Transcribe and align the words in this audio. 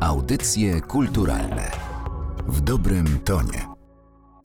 Audycje 0.00 0.80
kulturalne 0.80 1.70
w 2.46 2.60
dobrym 2.60 3.20
tonie. 3.24 3.66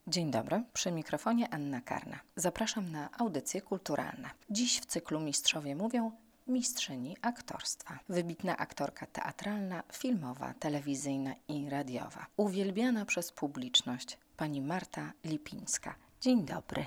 Dzień 0.07 0.31
dobry, 0.31 0.63
przy 0.73 0.91
mikrofonie 0.91 1.53
Anna 1.53 1.81
Karna. 1.81 2.19
Zapraszam 2.35 2.91
na 2.91 3.09
audycje 3.17 3.61
kulturalne. 3.61 4.29
Dziś 4.49 4.79
w 4.79 4.85
cyklu 4.85 5.19
Mistrzowie 5.19 5.75
mówią 5.75 6.11
mistrzyni 6.47 7.17
aktorstwa. 7.21 7.99
Wybitna 8.09 8.57
aktorka 8.57 9.05
teatralna, 9.05 9.83
filmowa, 9.93 10.53
telewizyjna 10.53 11.33
i 11.47 11.69
radiowa. 11.69 12.25
Uwielbiana 12.37 13.05
przez 13.05 13.31
publiczność 13.31 14.17
pani 14.37 14.61
Marta 14.61 15.11
Lipińska. 15.25 15.95
Dzień 16.21 16.45
dobry. 16.45 16.85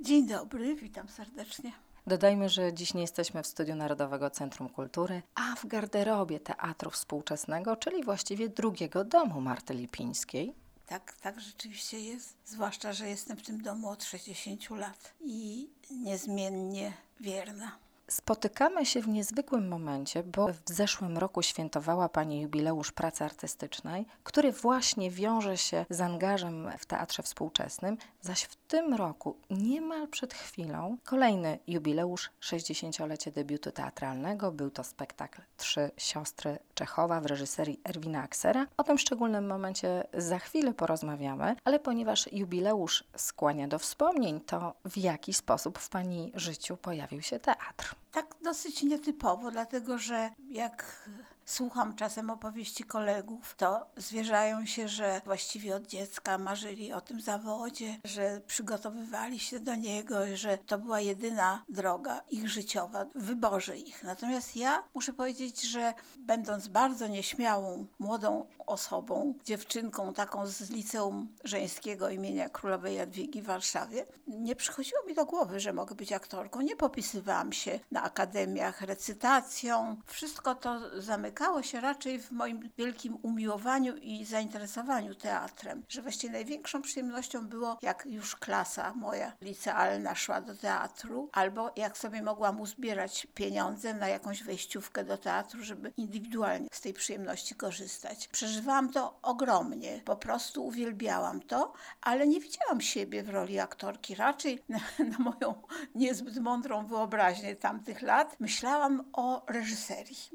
Dzień 0.00 0.26
dobry, 0.28 0.74
witam 0.74 1.08
serdecznie. 1.08 1.72
Dodajmy, 2.08 2.48
że 2.48 2.72
dziś 2.72 2.94
nie 2.94 3.00
jesteśmy 3.00 3.42
w 3.42 3.46
studiu 3.46 3.74
Narodowego 3.74 4.30
Centrum 4.30 4.68
Kultury, 4.68 5.22
a 5.34 5.54
w 5.56 5.66
garderobie 5.66 6.40
Teatru 6.40 6.90
Współczesnego, 6.90 7.76
czyli 7.76 8.04
właściwie 8.04 8.48
drugiego 8.48 9.04
domu 9.04 9.40
Marty 9.40 9.74
Lipińskiej. 9.74 10.54
Tak, 10.86 11.12
tak 11.20 11.40
rzeczywiście 11.40 12.00
jest. 12.00 12.36
Zwłaszcza, 12.44 12.92
że 12.92 13.08
jestem 13.08 13.36
w 13.36 13.42
tym 13.42 13.62
domu 13.62 13.88
od 13.88 14.04
60 14.04 14.70
lat 14.70 15.14
i 15.20 15.68
niezmiennie 15.90 16.92
wierna. 17.20 17.78
Spotykamy 18.10 18.86
się 18.86 19.00
w 19.00 19.08
niezwykłym 19.08 19.68
momencie, 19.68 20.22
bo 20.22 20.48
w 20.48 20.60
zeszłym 20.66 21.18
roku 21.18 21.42
świętowała 21.42 22.08
Pani 22.08 22.40
jubileusz 22.40 22.92
pracy 22.92 23.24
artystycznej, 23.24 24.06
który 24.24 24.52
właśnie 24.52 25.10
wiąże 25.10 25.56
się 25.56 25.86
z 25.90 26.00
angażem 26.00 26.70
w 26.78 26.86
teatrze 26.86 27.22
współczesnym, 27.22 27.96
zaś 28.20 28.42
w 28.42 28.56
tym 28.56 28.94
roku, 28.94 29.36
niemal 29.50 30.08
przed 30.08 30.34
chwilą, 30.34 30.96
kolejny 31.04 31.58
jubileusz 31.66 32.30
60-lecie 32.40 33.32
debiutu 33.32 33.72
teatralnego. 33.72 34.52
Był 34.52 34.70
to 34.70 34.84
spektakl 34.84 35.42
Trzy 35.56 35.90
Siostry 35.96 36.58
Czechowa 36.78 37.20
w 37.20 37.26
reżyserii 37.26 37.80
Erwina 37.84 38.22
Aksera. 38.22 38.66
O 38.76 38.84
tym 38.84 38.98
szczególnym 38.98 39.46
momencie 39.46 40.04
za 40.14 40.38
chwilę 40.38 40.74
porozmawiamy, 40.74 41.56
ale 41.64 41.78
ponieważ 41.78 42.32
jubileusz 42.32 43.04
skłania 43.16 43.68
do 43.68 43.78
wspomnień, 43.78 44.40
to 44.40 44.74
w 44.84 44.96
jaki 44.96 45.34
sposób 45.34 45.78
w 45.78 45.88
Pani 45.88 46.32
życiu 46.34 46.76
pojawił 46.76 47.22
się 47.22 47.38
teatr? 47.38 47.94
Tak 48.12 48.26
dosyć 48.44 48.82
nietypowo, 48.82 49.50
dlatego 49.50 49.98
że 49.98 50.30
jak 50.50 51.08
słucham 51.48 51.94
czasem 51.94 52.30
opowieści 52.30 52.84
kolegów, 52.84 53.54
to 53.56 53.86
zwierzają 53.96 54.66
się, 54.66 54.88
że 54.88 55.20
właściwie 55.24 55.76
od 55.76 55.86
dziecka 55.86 56.38
marzyli 56.38 56.92
o 56.92 57.00
tym 57.00 57.20
zawodzie, 57.20 57.96
że 58.04 58.40
przygotowywali 58.46 59.38
się 59.38 59.60
do 59.60 59.74
niego, 59.74 60.16
że 60.34 60.58
to 60.58 60.78
była 60.78 61.00
jedyna 61.00 61.64
droga 61.68 62.20
ich 62.30 62.48
życiowa 62.48 63.06
wyborze 63.14 63.76
ich. 63.76 64.02
Natomiast 64.02 64.56
ja 64.56 64.82
muszę 64.94 65.12
powiedzieć, 65.12 65.62
że 65.62 65.94
będąc 66.18 66.68
bardzo 66.68 67.06
nieśmiałą, 67.06 67.86
młodą 67.98 68.46
osobą, 68.66 69.34
dziewczynką 69.44 70.14
taką 70.14 70.46
z 70.46 70.70
liceum 70.70 71.28
żeńskiego 71.44 72.10
imienia 72.10 72.48
Królowej 72.48 72.96
Jadwigi 72.96 73.42
w 73.42 73.46
Warszawie, 73.46 74.06
nie 74.26 74.56
przychodziło 74.56 75.04
mi 75.06 75.14
do 75.14 75.26
głowy, 75.26 75.60
że 75.60 75.72
mogę 75.72 75.94
być 75.94 76.12
aktorką. 76.12 76.60
Nie 76.60 76.76
popisywałam 76.76 77.52
się 77.52 77.80
na 77.90 78.02
akademiach 78.02 78.82
recytacją. 78.82 79.96
Wszystko 80.06 80.54
to 80.54 81.00
zamykało 81.00 81.37
zamykało 81.38 81.62
się 81.62 81.80
raczej 81.80 82.18
w 82.18 82.32
moim 82.32 82.70
wielkim 82.78 83.18
umiłowaniu 83.22 83.96
i 83.96 84.24
zainteresowaniu 84.24 85.14
teatrem, 85.14 85.82
że 85.88 86.02
właściwie 86.02 86.32
największą 86.32 86.82
przyjemnością 86.82 87.46
było, 87.46 87.78
jak 87.82 88.06
już 88.06 88.36
klasa 88.36 88.94
moja 88.94 89.32
licealna 89.40 90.14
szła 90.14 90.40
do 90.40 90.54
teatru, 90.54 91.28
albo 91.32 91.70
jak 91.76 91.98
sobie 91.98 92.22
mogłam 92.22 92.60
uzbierać 92.60 93.26
pieniądze 93.34 93.94
na 93.94 94.08
jakąś 94.08 94.42
wejściówkę 94.42 95.04
do 95.04 95.18
teatru, 95.18 95.62
żeby 95.64 95.92
indywidualnie 95.96 96.68
z 96.72 96.80
tej 96.80 96.92
przyjemności 96.92 97.54
korzystać. 97.54 98.28
Przeżywałam 98.28 98.92
to 98.92 99.18
ogromnie, 99.22 100.00
po 100.04 100.16
prostu 100.16 100.66
uwielbiałam 100.66 101.40
to, 101.40 101.72
ale 102.00 102.26
nie 102.26 102.40
widziałam 102.40 102.80
siebie 102.80 103.22
w 103.22 103.28
roli 103.28 103.58
aktorki. 103.58 104.14
Raczej 104.14 104.62
na, 104.68 104.80
na 104.98 105.18
moją 105.18 105.62
niezbyt 105.94 106.38
mądrą 106.38 106.86
wyobraźnię 106.86 107.56
tamtych 107.56 108.02
lat 108.02 108.36
myślałam 108.40 109.04
o 109.12 109.42
reżyserii. 109.46 110.30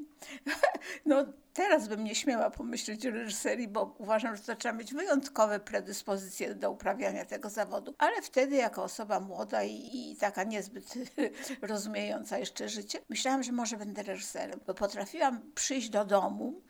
No 1.06 1.24
teraz 1.52 1.88
bym 1.88 2.04
nie 2.04 2.14
śmiała 2.14 2.50
pomyśleć 2.50 3.06
o 3.06 3.10
reżyserii, 3.10 3.68
bo 3.68 3.94
uważam, 3.98 4.36
że 4.36 4.42
to 4.42 4.56
trzeba 4.56 4.74
mieć 4.74 4.94
wyjątkowe 4.94 5.60
predyspozycje 5.60 6.54
do 6.54 6.70
uprawiania 6.70 7.24
tego 7.24 7.50
zawodu. 7.50 7.94
Ale 7.98 8.22
wtedy 8.22 8.56
jako 8.56 8.82
osoba 8.82 9.20
młoda 9.20 9.62
i, 9.62 10.10
i 10.12 10.16
taka 10.16 10.44
niezbyt 10.44 10.94
rozumiejąca 11.62 12.38
jeszcze 12.38 12.68
życie, 12.68 12.98
myślałam, 13.08 13.42
że 13.42 13.52
może 13.52 13.76
będę 13.76 14.02
reżyserem, 14.02 14.60
bo 14.66 14.74
potrafiłam 14.74 15.52
przyjść 15.54 15.88
do 15.90 16.04
domu 16.04 16.62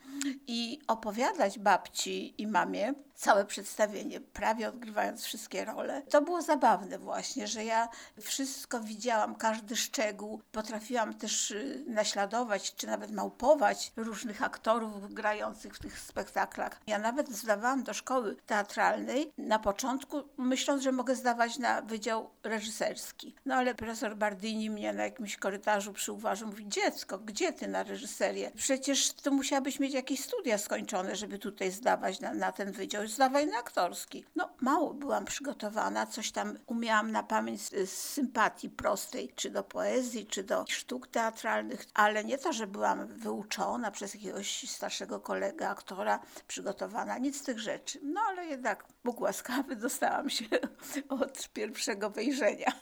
i 0.47 0.79
opowiadać 0.87 1.59
babci 1.59 2.43
i 2.43 2.47
mamie 2.47 2.95
całe 3.15 3.45
przedstawienie, 3.45 4.21
prawie 4.21 4.69
odgrywając 4.69 5.25
wszystkie 5.25 5.65
role. 5.65 6.03
To 6.03 6.23
było 6.23 6.43
zabawne 6.43 6.99
właśnie, 6.99 7.47
że 7.47 7.65
ja 7.65 7.89
wszystko 8.21 8.81
widziałam, 8.81 9.35
każdy 9.35 9.77
szczegół. 9.77 10.43
Potrafiłam 10.53 11.15
też 11.15 11.51
y, 11.51 11.85
naśladować, 11.87 12.75
czy 12.75 12.87
nawet 12.87 13.11
małpować 13.11 13.93
różnych 13.97 14.43
aktorów 14.43 15.15
grających 15.15 15.75
w 15.77 15.79
tych 15.79 15.99
spektaklach. 15.99 16.81
Ja 16.87 16.99
nawet 16.99 17.31
zdawałam 17.31 17.83
do 17.83 17.95
szkoły 17.95 18.37
teatralnej 18.47 19.33
na 19.39 19.59
początku, 19.59 20.23
myśląc, 20.37 20.83
że 20.83 20.93
mogę 20.93 21.15
zdawać 21.15 21.59
na 21.59 21.83
wydział 21.83 22.31
reżyserski. 22.43 23.35
No 23.47 23.55
ale 23.55 23.75
profesor 23.75 24.17
Bardini 24.17 24.71
mnie 24.71 24.93
na 24.93 25.05
jakimś 25.05 25.37
korytarzu 25.37 25.93
przyuważył, 25.93 26.49
mówi, 26.49 26.69
dziecko, 26.69 27.19
gdzie 27.19 27.53
ty 27.53 27.69
na 27.69 27.83
reżyserię? 27.83 28.51
Przecież 28.57 29.13
tu 29.13 29.33
musiałabyś 29.33 29.81
mieć 29.81 29.95
jakieś 29.95 30.21
studia 30.21 30.59
skończone, 30.59 31.17
żeby 31.17 31.39
tutaj 31.39 31.71
zdawać 31.71 32.21
na, 32.21 32.35
na 32.35 32.53
ten 32.53 32.73
wydział 32.73 33.04
zdawaj 33.09 33.47
na 33.47 33.59
aktorski. 33.59 34.25
No, 34.37 34.49
mało 34.61 34.95
byłam 34.95 35.25
przygotowana, 35.25 36.07
coś 36.07 36.33
tam 36.33 36.59
umiałam 36.67 37.13
na 37.13 37.23
pamięć 37.23 37.61
z, 37.61 37.91
z 37.91 37.93
sympatii 37.93 38.71
prostej, 38.71 39.33
czy 39.35 39.51
do 39.51 39.63
poezji, 39.63 40.27
czy 40.27 40.43
do 40.45 40.65
sztuk 40.69 41.07
teatralnych, 41.07 41.87
ale 41.95 42.25
nie 42.25 42.39
to, 42.39 42.53
że 42.53 42.67
byłam 42.67 43.07
wyuczona 43.07 43.91
przez 43.91 44.15
jakiegoś 44.15 44.71
starszego 44.71 45.21
kolegę, 45.21 45.69
aktora, 45.69 46.21
przygotowana, 46.49 47.19
nic 47.19 47.41
z 47.41 47.43
tych 47.43 47.59
rzeczy. 47.59 48.01
No, 48.03 48.21
ale 48.29 48.47
jednak 48.47 48.85
Bóg 49.05 49.21
łaskawy, 49.21 49.77
dostałam 49.77 50.31
się 50.31 50.45
od 51.23 51.49
pierwszego 51.49 52.11
wejrzenia. 52.11 52.73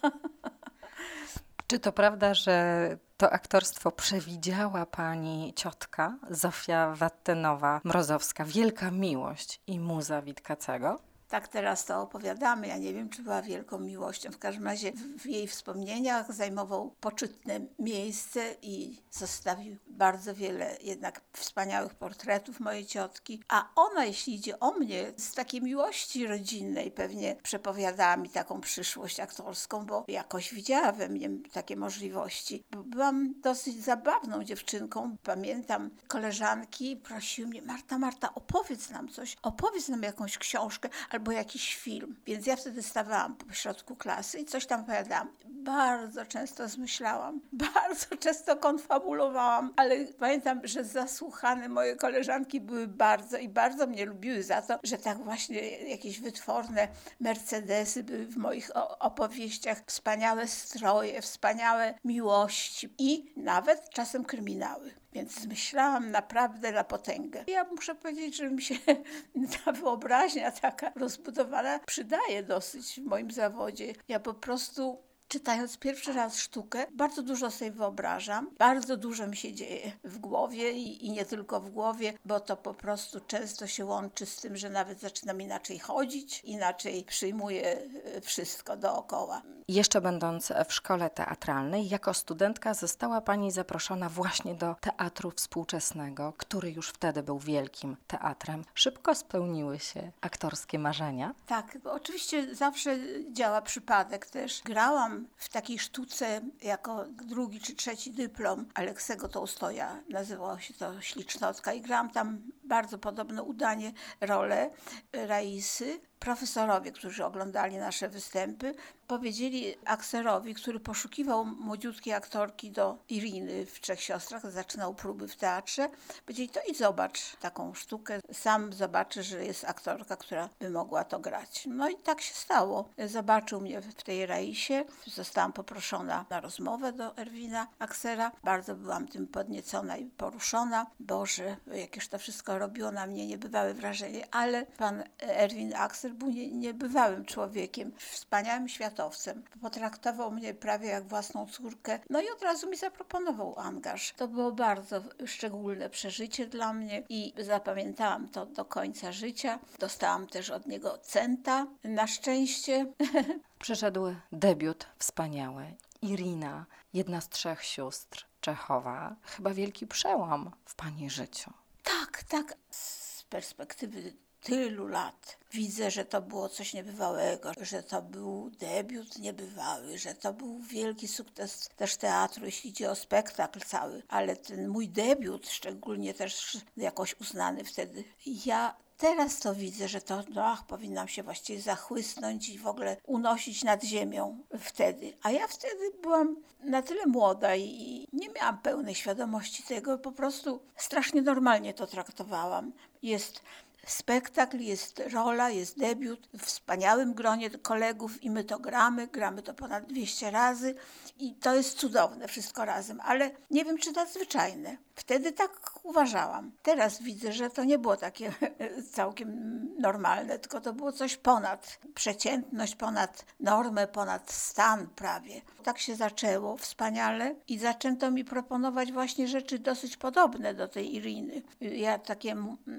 Czy 1.66 1.78
to 1.78 1.92
prawda, 1.92 2.34
że 2.34 2.98
to 3.22 3.32
aktorstwo 3.32 3.90
przewidziała 3.90 4.86
pani 4.86 5.52
ciotka 5.56 6.18
Zofia 6.30 6.94
Wattenowa-Mrozowska, 6.96 8.46
Wielka 8.46 8.90
Miłość 8.90 9.60
i 9.66 9.80
Muza 9.80 10.22
Witkacego? 10.22 11.11
Tak 11.32 11.48
teraz 11.48 11.84
to 11.84 12.02
opowiadamy. 12.02 12.68
Ja 12.68 12.78
nie 12.78 12.92
wiem, 12.94 13.08
czy 13.08 13.22
była 13.22 13.42
wielką 13.42 13.78
miłością. 13.78 14.30
W 14.32 14.38
każdym 14.38 14.64
razie 14.64 14.92
w 15.18 15.26
jej 15.26 15.48
wspomnieniach 15.48 16.32
zajmował 16.32 16.94
poczytne 17.00 17.60
miejsce 17.78 18.54
i 18.62 19.02
zostawił 19.10 19.76
bardzo 19.86 20.34
wiele 20.34 20.76
jednak 20.82 21.20
wspaniałych 21.32 21.94
portretów 21.94 22.60
mojej 22.60 22.86
ciotki. 22.86 23.42
A 23.48 23.68
ona, 23.76 24.04
jeśli 24.04 24.34
idzie 24.34 24.60
o 24.60 24.72
mnie, 24.72 25.12
z 25.16 25.34
takiej 25.34 25.62
miłości 25.62 26.26
rodzinnej 26.26 26.90
pewnie 26.90 27.36
przepowiadała 27.42 28.16
mi 28.16 28.30
taką 28.30 28.60
przyszłość 28.60 29.20
aktorską, 29.20 29.86
bo 29.86 30.04
jakoś 30.08 30.54
widziała 30.54 30.92
we 30.92 31.08
mnie 31.08 31.30
takie 31.52 31.76
możliwości. 31.76 32.64
Byłam 32.70 33.40
dosyć 33.40 33.84
zabawną 33.84 34.44
dziewczynką. 34.44 35.16
Pamiętam, 35.22 35.90
koleżanki 36.08 36.96
prosiły 36.96 37.48
mnie, 37.48 37.62
Marta, 37.62 37.98
Marta, 37.98 38.34
opowiedz 38.34 38.90
nam 38.90 39.08
coś, 39.08 39.36
opowiedz 39.42 39.88
nam 39.88 40.02
jakąś 40.02 40.38
książkę 40.38 40.88
albo 41.10 41.21
jakiś 41.30 41.76
film. 41.76 42.16
Więc 42.26 42.46
ja 42.46 42.56
wtedy 42.56 42.82
stawałam 42.82 43.36
po 43.36 43.52
środku 43.52 43.96
klasy 43.96 44.38
i 44.38 44.44
coś 44.44 44.66
tam 44.66 44.80
opowiadałam. 44.80 45.28
Bardzo 45.44 46.26
często 46.26 46.68
zmyślałam, 46.68 47.40
bardzo 47.74 48.16
często 48.18 48.56
konfabulowałam, 48.56 49.72
ale 49.76 50.04
pamiętam, 50.04 50.60
że 50.64 50.84
zasłuchane 50.84 51.68
moje 51.68 51.96
koleżanki 51.96 52.60
były 52.60 52.88
bardzo 52.88 53.38
i 53.38 53.48
bardzo 53.48 53.86
mnie 53.86 54.06
lubiły 54.06 54.42
za 54.42 54.62
to, 54.62 54.78
że 54.82 54.98
tak 54.98 55.18
właśnie 55.18 55.60
jakieś 55.70 56.20
wytworne 56.20 56.88
Mercedesy 57.20 58.02
były 58.02 58.26
w 58.26 58.36
moich 58.36 58.70
opowieściach, 58.98 59.82
wspaniałe 59.86 60.48
stroje, 60.48 61.22
wspaniałe 61.22 61.94
miłości 62.04 62.94
i 62.98 63.32
nawet 63.36 63.90
czasem 63.90 64.24
kryminały. 64.24 65.01
Więc 65.12 65.46
myślałam 65.46 66.10
naprawdę 66.10 66.72
na 66.72 66.84
potęgę. 66.84 67.44
Ja 67.46 67.64
muszę 67.64 67.94
powiedzieć, 67.94 68.36
że 68.36 68.50
mi 68.50 68.62
się 68.62 68.74
ta 69.64 69.72
wyobraźnia 69.72 70.50
taka 70.50 70.92
rozbudowana 70.96 71.78
przydaje 71.78 72.42
dosyć 72.42 73.00
w 73.00 73.04
moim 73.04 73.30
zawodzie. 73.30 73.92
Ja 74.08 74.20
po 74.20 74.34
prostu 74.34 74.98
czytając 75.32 75.78
pierwszy 75.78 76.12
raz 76.12 76.38
sztukę, 76.38 76.86
bardzo 76.94 77.22
dużo 77.22 77.50
sobie 77.50 77.70
wyobrażam, 77.70 78.50
bardzo 78.58 78.96
dużo 78.96 79.26
mi 79.26 79.36
się 79.36 79.52
dzieje 79.52 79.92
w 80.04 80.18
głowie 80.18 80.72
i, 80.72 81.06
i, 81.06 81.10
nie 81.10 81.24
tylko 81.24 81.60
w 81.60 81.70
głowie, 81.70 82.12
bo 82.24 82.40
to 82.40 82.56
po 82.56 82.74
prostu 82.74 83.20
często 83.20 83.66
się 83.66 83.84
łączy 83.84 84.26
z 84.26 84.36
tym, 84.36 84.56
że 84.56 84.70
nawet 84.70 85.00
zaczynam 85.00 85.40
inaczej 85.40 85.78
chodzić, 85.78 86.40
inaczej 86.44 87.04
przyjmuję 87.04 87.78
e, 88.04 88.20
wszystko 88.20 88.76
dookoła. 88.76 89.42
Jeszcze 89.68 90.00
będąc 90.00 90.52
w 90.68 90.72
szkole 90.72 91.10
teatralnej, 91.10 91.88
jako 91.88 92.14
studentka 92.14 92.74
została 92.74 93.20
Pani 93.20 93.50
zaproszona 93.50 94.08
właśnie 94.08 94.54
do 94.54 94.76
teatru 94.80 95.30
współczesnego, 95.30 96.32
który 96.36 96.70
już 96.70 96.88
wtedy 96.88 97.22
był 97.22 97.38
wielkim 97.38 97.96
teatrem. 98.06 98.64
Szybko 98.74 99.14
spełniły 99.14 99.78
się 99.78 100.12
aktorskie 100.20 100.78
marzenia? 100.78 101.34
Tak, 101.46 101.78
oczywiście 101.84 102.54
zawsze 102.54 102.98
działa 103.32 103.62
przypadek 103.62 104.26
też. 104.26 104.62
Grałam 104.64 105.21
w 105.36 105.48
takiej 105.48 105.78
sztuce 105.78 106.40
jako 106.62 107.04
drugi 107.24 107.60
czy 107.60 107.74
trzeci 107.74 108.10
dyplom 108.10 108.66
Aleksego 108.74 109.28
Tołstoja. 109.28 110.02
Nazywało 110.08 110.58
się 110.58 110.74
to 110.74 111.00
Ślicznotka 111.00 111.72
i 111.72 111.80
grałam 111.80 112.10
tam 112.10 112.42
bardzo 112.64 112.98
podobne 112.98 113.42
udanie, 113.42 113.92
rolę 114.20 114.70
Raisy 115.12 116.00
profesorowie, 116.22 116.92
którzy 116.92 117.24
oglądali 117.24 117.76
nasze 117.76 118.08
występy, 118.08 118.74
powiedzieli 119.06 119.74
akserowi, 119.84 120.54
który 120.54 120.80
poszukiwał 120.80 121.44
młodziutkiej 121.44 122.14
aktorki 122.14 122.70
do 122.70 122.98
Iriny 123.08 123.66
w 123.66 123.80
Trzech 123.80 124.00
Siostrach, 124.00 124.50
zaczynał 124.50 124.94
próby 124.94 125.28
w 125.28 125.36
teatrze, 125.36 125.88
powiedzieli, 126.26 126.48
to 126.48 126.60
idź 126.68 126.78
zobacz 126.78 127.36
taką 127.36 127.74
sztukę, 127.74 128.20
sam 128.32 128.72
zobaczy, 128.72 129.22
że 129.22 129.44
jest 129.44 129.64
aktorka, 129.64 130.16
która 130.16 130.48
by 130.60 130.70
mogła 130.70 131.04
to 131.04 131.18
grać. 131.18 131.64
No 131.66 131.88
i 131.88 131.96
tak 131.96 132.20
się 132.20 132.34
stało. 132.34 132.88
Zobaczył 133.06 133.60
mnie 133.60 133.80
w 133.80 134.02
tej 134.02 134.26
Raisie, 134.26 134.84
zostałam 135.06 135.52
poproszona 135.52 136.24
na 136.30 136.40
rozmowę 136.40 136.92
do 136.92 137.16
Erwina 137.16 137.66
Aksera. 137.78 138.32
Bardzo 138.44 138.74
byłam 138.74 139.08
tym 139.08 139.26
podniecona 139.26 139.96
i 139.96 140.04
poruszona. 140.04 140.86
Boże, 141.00 141.56
jakież 141.74 142.08
to 142.08 142.18
wszystko 142.18 142.51
robiło 142.58 142.90
na 142.90 143.06
mnie 143.06 143.26
niebywałe 143.26 143.74
wrażenie, 143.74 144.34
ale 144.34 144.66
pan 144.66 145.04
Erwin 145.18 145.74
Akser 145.74 146.12
był 146.12 146.28
niebywałym 146.52 147.24
człowiekiem, 147.24 147.92
wspaniałym 147.96 148.68
światowcem. 148.68 149.42
Potraktował 149.60 150.30
mnie 150.30 150.54
prawie 150.54 150.88
jak 150.88 151.08
własną 151.08 151.46
córkę, 151.46 151.98
no 152.10 152.20
i 152.20 152.30
od 152.36 152.42
razu 152.42 152.70
mi 152.70 152.76
zaproponował 152.76 153.58
angaż. 153.58 154.12
To 154.16 154.28
było 154.28 154.52
bardzo 154.52 155.02
szczególne 155.26 155.90
przeżycie 155.90 156.46
dla 156.46 156.72
mnie 156.72 157.02
i 157.08 157.34
zapamiętałam 157.38 158.28
to 158.28 158.46
do 158.46 158.64
końca 158.64 159.12
życia. 159.12 159.58
Dostałam 159.78 160.26
też 160.26 160.50
od 160.50 160.66
niego 160.66 160.98
centa, 160.98 161.66
na 161.84 162.06
szczęście. 162.06 162.86
Przyszedł 163.58 164.14
debiut 164.32 164.86
wspaniały. 164.98 165.74
Irina, 166.02 166.66
jedna 166.92 167.20
z 167.20 167.28
trzech 167.28 167.64
sióstr 167.64 168.26
Czechowa. 168.40 169.16
Chyba 169.22 169.54
wielki 169.54 169.86
przełom 169.86 170.50
w 170.64 170.74
pani 170.74 171.10
życiu. 171.10 171.52
Tak, 171.82 172.22
tak. 172.28 172.56
Z 172.70 173.22
perspektywy 173.22 174.12
tylu 174.42 174.86
lat 174.86 175.38
widzę, 175.52 175.90
że 175.90 176.04
to 176.04 176.22
było 176.22 176.48
coś 176.48 176.74
niebywałego, 176.74 177.52
że 177.60 177.82
to 177.82 178.02
był 178.02 178.50
debiut 178.50 179.18
niebywały, 179.18 179.98
że 179.98 180.14
to 180.14 180.32
był 180.32 180.58
wielki 180.58 181.08
sukces 181.08 181.68
też 181.76 181.96
teatru, 181.96 182.44
jeśli 182.44 182.70
idzie 182.70 182.90
o 182.90 182.94
spektakl 182.94 183.60
cały, 183.60 184.02
ale 184.08 184.36
ten 184.36 184.68
mój 184.68 184.88
debiut 184.88 185.48
szczególnie 185.48 186.14
też 186.14 186.56
jakoś 186.76 187.20
uznany 187.20 187.64
wtedy. 187.64 188.04
Ja 188.46 188.76
teraz 189.02 189.38
to 189.38 189.54
widzę, 189.54 189.88
że 189.88 190.00
to 190.00 190.22
no, 190.34 190.44
ach, 190.44 190.66
powinnam 190.66 191.08
się 191.08 191.22
właściwie 191.22 191.60
zachłysnąć 191.60 192.48
i 192.48 192.58
w 192.58 192.66
ogóle 192.66 192.96
unosić 193.06 193.64
nad 193.64 193.84
ziemią 193.84 194.38
wtedy. 194.58 195.12
A 195.22 195.30
ja 195.30 195.46
wtedy 195.46 195.90
byłam 196.02 196.36
na 196.60 196.82
tyle 196.82 197.06
młoda 197.06 197.56
i 197.56 198.06
nie 198.12 198.28
miałam 198.28 198.58
pełnej 198.58 198.94
świadomości 198.94 199.62
tego, 199.62 199.98
po 199.98 200.12
prostu 200.12 200.60
strasznie 200.76 201.22
normalnie 201.22 201.74
to 201.74 201.86
traktowałam. 201.86 202.72
Jest 203.02 203.42
spektakl, 203.86 204.58
jest 204.58 205.02
rola, 205.12 205.50
jest 205.50 205.78
debiut 205.78 206.28
w 206.34 206.42
wspaniałym 206.42 207.14
gronie 207.14 207.50
kolegów 207.50 208.22
i 208.22 208.30
my 208.30 208.44
to 208.44 208.58
gramy, 208.58 209.06
gramy 209.06 209.42
to 209.42 209.54
ponad 209.54 209.86
200 209.86 210.30
razy 210.30 210.74
i 211.18 211.34
to 211.34 211.54
jest 211.54 211.78
cudowne 211.78 212.28
wszystko 212.28 212.64
razem, 212.64 213.00
ale 213.00 213.30
nie 213.50 213.64
wiem 213.64 213.78
czy 213.78 213.92
nadzwyczajne. 213.92 214.76
Wtedy 214.94 215.32
tak 215.32 215.70
uważałam. 215.82 216.52
Teraz 216.62 217.02
widzę, 217.02 217.32
że 217.32 217.50
to 217.50 217.64
nie 217.64 217.78
było 217.78 217.96
takie 217.96 218.32
całkiem 218.94 219.52
normalne, 219.78 220.38
tylko 220.38 220.60
to 220.60 220.72
było 220.72 220.92
coś 220.92 221.16
ponad 221.16 221.78
przeciętność, 221.94 222.76
ponad 222.76 223.24
normę, 223.40 223.86
ponad 223.86 224.32
stan 224.32 224.86
prawie. 224.86 225.40
Tak 225.62 225.78
się 225.78 225.96
zaczęło 225.96 226.56
wspaniale 226.56 227.34
i 227.48 227.58
zaczęto 227.58 228.10
mi 228.10 228.24
proponować 228.24 228.92
właśnie 228.92 229.28
rzeczy 229.28 229.58
dosyć 229.58 229.96
podobne 229.96 230.54
do 230.54 230.68
tej 230.68 230.94
Iriny. 230.94 231.42
Ja 231.60 231.98
takie 231.98 232.36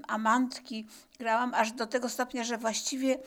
amantki 0.08 0.88
grałam 1.20 1.54
aż 1.54 1.72
do 1.72 1.88
tego 1.88 2.10
stopnia, 2.10 2.44
że 2.44 2.58
właściwie 2.58 3.18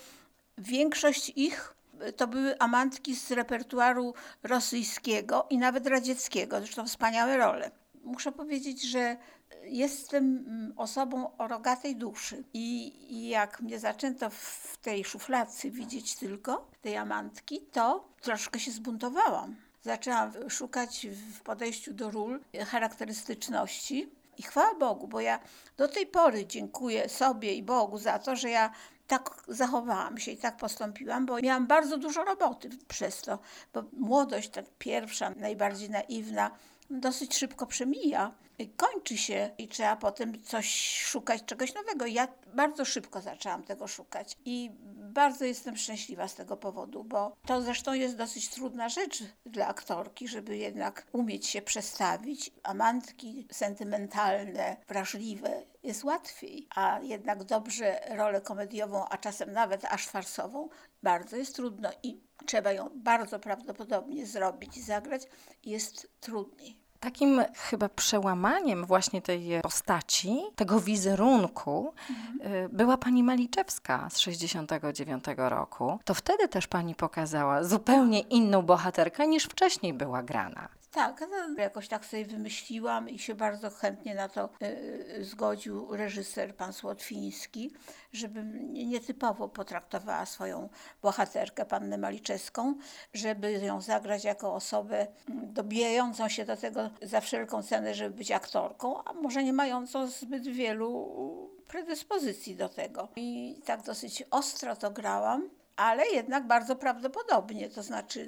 większość 0.58 1.32
ich 1.36 1.76
to 2.16 2.26
były 2.26 2.58
amantki 2.58 3.16
z 3.16 3.30
repertuaru 3.30 4.14
rosyjskiego 4.42 5.46
i 5.50 5.58
nawet 5.58 5.86
radzieckiego, 5.86 6.60
zresztą 6.60 6.86
wspaniałe 6.86 7.36
role. 7.36 7.70
Muszę 8.06 8.32
powiedzieć, 8.32 8.82
że 8.82 9.16
jestem 9.62 10.24
mm, 10.24 10.72
osobą 10.76 11.36
o 11.36 11.48
rogatej 11.48 11.96
duszy 11.96 12.44
i 12.54 13.28
jak 13.28 13.60
mnie 13.60 13.78
zaczęto 13.78 14.30
w 14.30 14.76
tej 14.82 15.04
szufladce 15.04 15.70
widzieć 15.70 16.16
tylko, 16.16 16.66
tej 16.82 16.96
amantki, 16.96 17.60
to 17.72 18.08
troszkę 18.20 18.60
się 18.60 18.70
zbuntowałam. 18.70 19.56
Zaczęłam 19.82 20.50
szukać 20.50 21.06
w 21.10 21.40
podejściu 21.40 21.94
do 21.94 22.10
ról 22.10 22.40
charakterystyczności 22.66 24.10
i 24.38 24.42
chwała 24.42 24.74
Bogu, 24.74 25.08
bo 25.08 25.20
ja 25.20 25.40
do 25.76 25.88
tej 25.88 26.06
pory 26.06 26.46
dziękuję 26.46 27.08
sobie 27.08 27.54
i 27.54 27.62
Bogu 27.62 27.98
za 27.98 28.18
to, 28.18 28.36
że 28.36 28.50
ja 28.50 28.70
tak 29.06 29.42
zachowałam 29.48 30.18
się 30.18 30.30
i 30.30 30.36
tak 30.36 30.56
postąpiłam, 30.56 31.26
bo 31.26 31.40
miałam 31.40 31.66
bardzo 31.66 31.98
dużo 31.98 32.24
roboty 32.24 32.70
przez 32.88 33.22
to, 33.22 33.38
bo 33.74 33.84
młodość, 33.92 34.48
ta 34.48 34.62
pierwsza, 34.78 35.30
najbardziej 35.36 35.90
naiwna, 35.90 36.50
dosyć 36.90 37.36
szybko 37.36 37.66
przemija, 37.66 38.34
kończy 38.76 39.18
się 39.18 39.50
i 39.58 39.68
trzeba 39.68 39.96
potem 39.96 40.42
coś 40.42 41.00
szukać, 41.00 41.44
czegoś 41.44 41.74
nowego. 41.74 42.06
Ja 42.06 42.28
bardzo 42.54 42.84
szybko 42.84 43.20
zaczęłam 43.20 43.62
tego 43.62 43.86
szukać 43.86 44.36
i 44.44 44.70
bardzo 44.96 45.44
jestem 45.44 45.76
szczęśliwa 45.76 46.28
z 46.28 46.34
tego 46.34 46.56
powodu, 46.56 47.04
bo 47.04 47.36
to 47.46 47.62
zresztą 47.62 47.92
jest 47.92 48.16
dosyć 48.16 48.48
trudna 48.48 48.88
rzecz 48.88 49.22
dla 49.46 49.66
aktorki, 49.68 50.28
żeby 50.28 50.56
jednak 50.56 51.06
umieć 51.12 51.46
się 51.46 51.62
przestawić. 51.62 52.50
Amantki 52.62 53.46
sentymentalne, 53.52 54.76
wrażliwe 54.88 55.62
jest 55.82 56.04
łatwiej, 56.04 56.68
a 56.74 57.00
jednak 57.02 57.44
dobrze 57.44 58.00
rolę 58.10 58.40
komediową, 58.40 59.08
a 59.08 59.18
czasem 59.18 59.52
nawet 59.52 59.84
aż 59.84 60.06
farsową, 60.06 60.68
bardzo 61.02 61.36
jest 61.36 61.54
trudno 61.54 61.90
i 62.02 62.25
trzeba 62.46 62.72
ją 62.72 62.90
bardzo 62.94 63.38
prawdopodobnie 63.38 64.26
zrobić 64.26 64.76
i 64.76 64.82
zagrać, 64.82 65.22
jest 65.64 66.08
trudniej. 66.20 66.76
Takim 67.00 67.44
chyba 67.54 67.88
przełamaniem 67.88 68.84
właśnie 68.84 69.22
tej 69.22 69.60
postaci, 69.62 70.40
tego 70.56 70.80
wizerunku 70.80 71.92
mhm. 72.10 72.68
była 72.72 72.96
pani 72.96 73.22
Maliczewska 73.22 74.08
z 74.10 74.18
69 74.18 75.24
roku. 75.36 75.98
To 76.04 76.14
wtedy 76.14 76.48
też 76.48 76.66
pani 76.66 76.94
pokazała 76.94 77.64
zupełnie 77.64 78.20
inną 78.20 78.62
bohaterkę 78.62 79.26
niż 79.26 79.44
wcześniej 79.44 79.94
była 79.94 80.22
grana. 80.22 80.68
Tak, 80.96 81.20
no, 81.30 81.62
jakoś 81.62 81.88
tak 81.88 82.06
sobie 82.06 82.24
wymyśliłam 82.24 83.08
i 83.08 83.18
się 83.18 83.34
bardzo 83.34 83.70
chętnie 83.70 84.14
na 84.14 84.28
to 84.28 84.48
y, 84.62 85.24
zgodził 85.24 85.96
reżyser 85.96 86.56
pan 86.56 86.72
Słotwiński, 86.72 87.70
żebym 88.12 88.72
nietypowo 88.72 89.48
potraktowała 89.48 90.26
swoją 90.26 90.68
bohaterkę, 91.02 91.64
pannę 91.64 91.98
Maliczewską, 91.98 92.74
żeby 93.14 93.52
ją 93.52 93.80
zagrać 93.80 94.24
jako 94.24 94.54
osobę 94.54 95.06
mm, 95.28 95.52
dobijającą 95.52 96.28
się 96.28 96.44
do 96.44 96.56
tego 96.56 96.90
za 97.02 97.20
wszelką 97.20 97.62
cenę, 97.62 97.94
żeby 97.94 98.16
być 98.16 98.32
aktorką, 98.32 99.04
a 99.04 99.12
może 99.12 99.44
nie 99.44 99.52
mającą 99.52 100.06
zbyt 100.06 100.48
wielu 100.48 101.50
predyspozycji 101.68 102.56
do 102.56 102.68
tego. 102.68 103.08
I 103.16 103.56
tak 103.64 103.82
dosyć 103.82 104.24
ostro 104.30 104.76
to 104.76 104.90
grałam 104.90 105.48
ale 105.76 106.06
jednak 106.06 106.46
bardzo 106.46 106.76
prawdopodobnie, 106.76 107.68
to 107.70 107.82
znaczy 107.82 108.20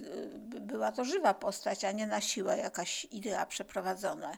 y, 0.55 0.61
była 0.61 0.93
to 0.93 1.05
żywa 1.05 1.35
postać, 1.35 1.85
a 1.85 1.93
nie 1.93 2.07
na 2.07 2.21
siłę 2.21 2.59
jakaś 2.59 3.07
idea 3.11 3.47
przeprowadzona. 3.47 4.33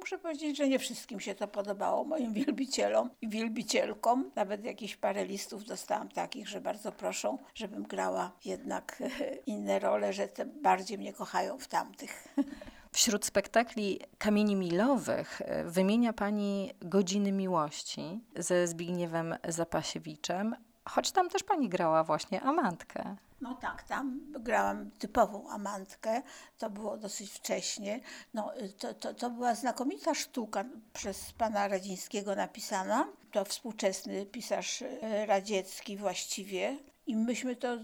Muszę 0.00 0.18
powiedzieć, 0.18 0.56
że 0.56 0.68
nie 0.68 0.78
wszystkim 0.78 1.20
się 1.20 1.34
to 1.34 1.48
podobało, 1.48 2.04
moim 2.04 2.32
wielbicielom 2.32 3.10
i 3.20 3.28
wielbicielkom. 3.28 4.30
Nawet 4.34 4.64
jakieś 4.64 4.96
parę 4.96 5.24
listów 5.24 5.64
dostałam 5.64 6.08
takich, 6.08 6.48
że 6.48 6.60
bardzo 6.60 6.92
proszą, 6.92 7.38
żebym 7.54 7.82
grała 7.82 8.32
jednak 8.44 9.02
inne 9.46 9.78
role, 9.78 10.12
że 10.12 10.28
te 10.28 10.44
bardziej 10.44 10.98
mnie 10.98 11.12
kochają 11.12 11.58
w 11.58 11.68
tamtych. 11.68 12.28
Wśród 12.92 13.24
spektakli 13.24 14.00
kamieni 14.18 14.56
milowych 14.56 15.40
y, 15.40 15.70
wymienia 15.70 16.12
Pani 16.12 16.70
Godziny 16.80 17.32
Miłości 17.32 18.20
ze 18.36 18.66
Zbigniewem 18.66 19.36
Zapasiewiczem, 19.48 20.56
choć 20.88 21.12
tam 21.12 21.28
też 21.28 21.42
pani 21.42 21.68
grała 21.68 22.04
właśnie 22.04 22.40
amantkę. 22.40 23.16
No 23.40 23.54
tak, 23.54 23.82
tam 23.82 24.20
grałam 24.40 24.90
typową 24.90 25.50
amantkę, 25.50 26.22
to 26.58 26.70
było 26.70 26.96
dosyć 26.96 27.30
wcześnie. 27.30 28.00
No, 28.34 28.52
to, 28.78 28.94
to, 28.94 29.14
to 29.14 29.30
była 29.30 29.54
znakomita 29.54 30.14
sztuka 30.14 30.64
przez 30.92 31.32
pana 31.32 31.68
Radzińskiego 31.68 32.34
napisana. 32.34 33.08
To 33.32 33.44
współczesny 33.44 34.26
pisarz 34.26 34.82
e, 34.82 35.26
radziecki 35.26 35.96
właściwie. 35.96 36.78
I 37.06 37.16
myśmy 37.16 37.56
to 37.56 37.78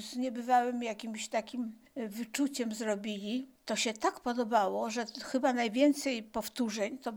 z 0.00 0.16
niebywałym 0.16 0.82
jakimś 0.82 1.28
takim 1.28 1.78
e, 1.94 2.08
wyczuciem 2.08 2.74
zrobili. 2.74 3.48
To 3.64 3.76
się 3.76 3.92
tak 3.92 4.20
podobało, 4.20 4.90
że 4.90 5.06
chyba 5.24 5.52
najwięcej 5.52 6.22
powtórzeń 6.22 6.98
to 6.98 7.12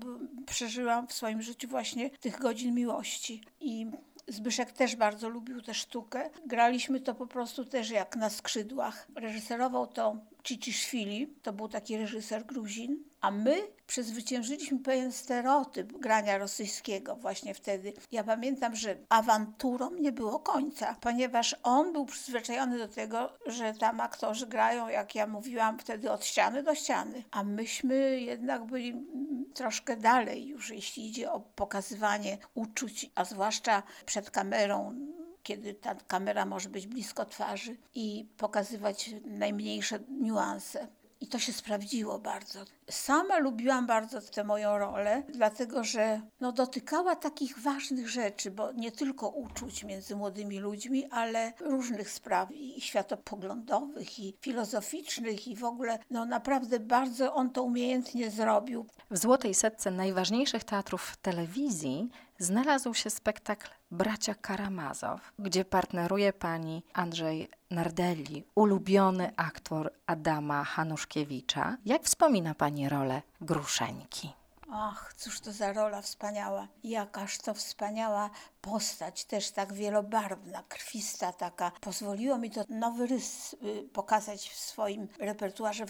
przeżyłam 0.45 1.07
w 1.07 1.13
swoim 1.13 1.41
życiu 1.41 1.67
właśnie 1.67 2.09
tych 2.09 2.39
godzin 2.39 2.75
miłości. 2.75 3.43
I 3.59 3.87
Zbyszek 4.29 4.71
też 4.71 4.95
bardzo 4.95 5.29
lubił 5.29 5.61
tę 5.61 5.73
sztukę. 5.73 6.29
Graliśmy 6.45 6.99
to 6.99 7.15
po 7.15 7.27
prostu 7.27 7.65
też 7.65 7.89
jak 7.89 8.15
na 8.15 8.29
skrzydłach. 8.29 9.07
Reżyserował 9.15 9.87
to 9.87 10.17
Ciciszwili, 10.43 11.27
to 11.27 11.53
był 11.53 11.67
taki 11.67 11.97
reżyser 11.97 12.45
Gruzin, 12.45 13.03
a 13.21 13.31
my 13.31 13.67
przezwyciężyliśmy 13.87 14.79
pewien 14.79 15.11
stereotyp 15.11 15.99
grania 15.99 16.37
rosyjskiego 16.37 17.15
właśnie 17.15 17.53
wtedy. 17.53 17.93
Ja 18.11 18.23
pamiętam, 18.23 18.75
że 18.75 18.97
awanturą 19.09 19.91
nie 19.91 20.11
było 20.11 20.39
końca, 20.39 20.95
ponieważ 21.01 21.55
on 21.63 21.93
był 21.93 22.05
przyzwyczajony 22.05 22.77
do 22.77 22.87
tego, 22.87 23.33
że 23.45 23.73
tam 23.73 23.99
aktorzy 23.99 24.47
grają, 24.47 24.87
jak 24.87 25.15
ja 25.15 25.27
mówiłam, 25.27 25.79
wtedy 25.79 26.11
od 26.11 26.25
ściany 26.25 26.63
do 26.63 26.75
ściany, 26.75 27.23
a 27.31 27.43
myśmy 27.43 28.19
jednak 28.19 28.65
byli 28.65 29.05
troszkę 29.53 29.97
dalej 29.97 30.47
już, 30.47 30.69
jeśli 30.69 31.07
idzie 31.09 31.31
o 31.31 31.39
pokazywanie 31.39 32.37
uczuć, 32.53 33.11
a 33.15 33.25
zwłaszcza 33.25 33.83
przed 34.05 34.31
kamerą 34.31 34.95
kiedy 35.43 35.73
ta 35.73 35.95
kamera 35.95 36.45
może 36.45 36.69
być 36.69 36.87
blisko 36.87 37.25
twarzy 37.25 37.77
i 37.95 38.27
pokazywać 38.37 39.15
najmniejsze 39.25 39.99
niuanse. 40.21 40.87
I 41.21 41.27
to 41.27 41.39
się 41.39 41.53
sprawdziło 41.53 42.19
bardzo. 42.19 42.59
Sama 42.89 43.39
lubiłam 43.39 43.87
bardzo 43.87 44.21
tę 44.21 44.43
moją 44.43 44.77
rolę, 44.77 45.23
dlatego 45.29 45.83
że 45.83 46.21
no, 46.39 46.51
dotykała 46.51 47.15
takich 47.15 47.59
ważnych 47.59 48.09
rzeczy, 48.09 48.51
bo 48.51 48.71
nie 48.71 48.91
tylko 48.91 49.29
uczuć 49.29 49.83
między 49.83 50.15
młodymi 50.15 50.59
ludźmi, 50.59 51.05
ale 51.11 51.53
różnych 51.59 52.11
spraw 52.11 52.51
i 52.51 52.81
światopoglądowych, 52.81 54.19
i 54.19 54.35
filozoficznych, 54.41 55.47
i 55.47 55.55
w 55.55 55.63
ogóle 55.63 55.99
no, 56.09 56.25
naprawdę 56.25 56.79
bardzo 56.79 57.33
on 57.33 57.49
to 57.49 57.63
umiejętnie 57.63 58.31
zrobił. 58.31 58.85
W 59.11 59.17
złotej 59.17 59.53
setce 59.53 59.91
najważniejszych 59.91 60.63
teatrów 60.63 61.17
telewizji 61.21 62.09
znalazł 62.39 62.93
się 62.93 63.09
spektakl 63.09 63.69
Bracia 63.91 64.35
Karamazow, 64.35 65.33
gdzie 65.39 65.65
partneruje 65.65 66.33
pani 66.33 66.83
Andrzej 66.93 67.49
Nardelli, 67.71 68.43
ulubiony 68.55 69.31
aktor 69.37 69.91
Adama 70.07 70.63
Hanuszkiewicza. 70.63 71.77
Jak 71.85 72.03
wspomina 72.03 72.55
pani 72.55 72.89
rolę 72.89 73.21
Gruszeńki? 73.41 74.33
Ach, 74.71 75.13
cóż 75.17 75.39
to 75.39 75.51
za 75.51 75.73
rola 75.73 76.01
wspaniała. 76.01 76.67
Jakaż 76.83 77.37
to 77.37 77.53
wspaniała 77.53 78.29
postać, 78.61 79.25
też 79.25 79.51
tak 79.51 79.73
wielobarwna, 79.73 80.63
krwista 80.67 81.33
taka. 81.33 81.71
Pozwoliło 81.81 82.37
mi 82.37 82.51
to 82.51 82.65
nowy 82.69 83.07
rys 83.07 83.53
y, 83.53 83.89
pokazać 83.93 84.49
w 84.49 84.59
swoim 84.59 85.07
repertuarze, 85.19 85.85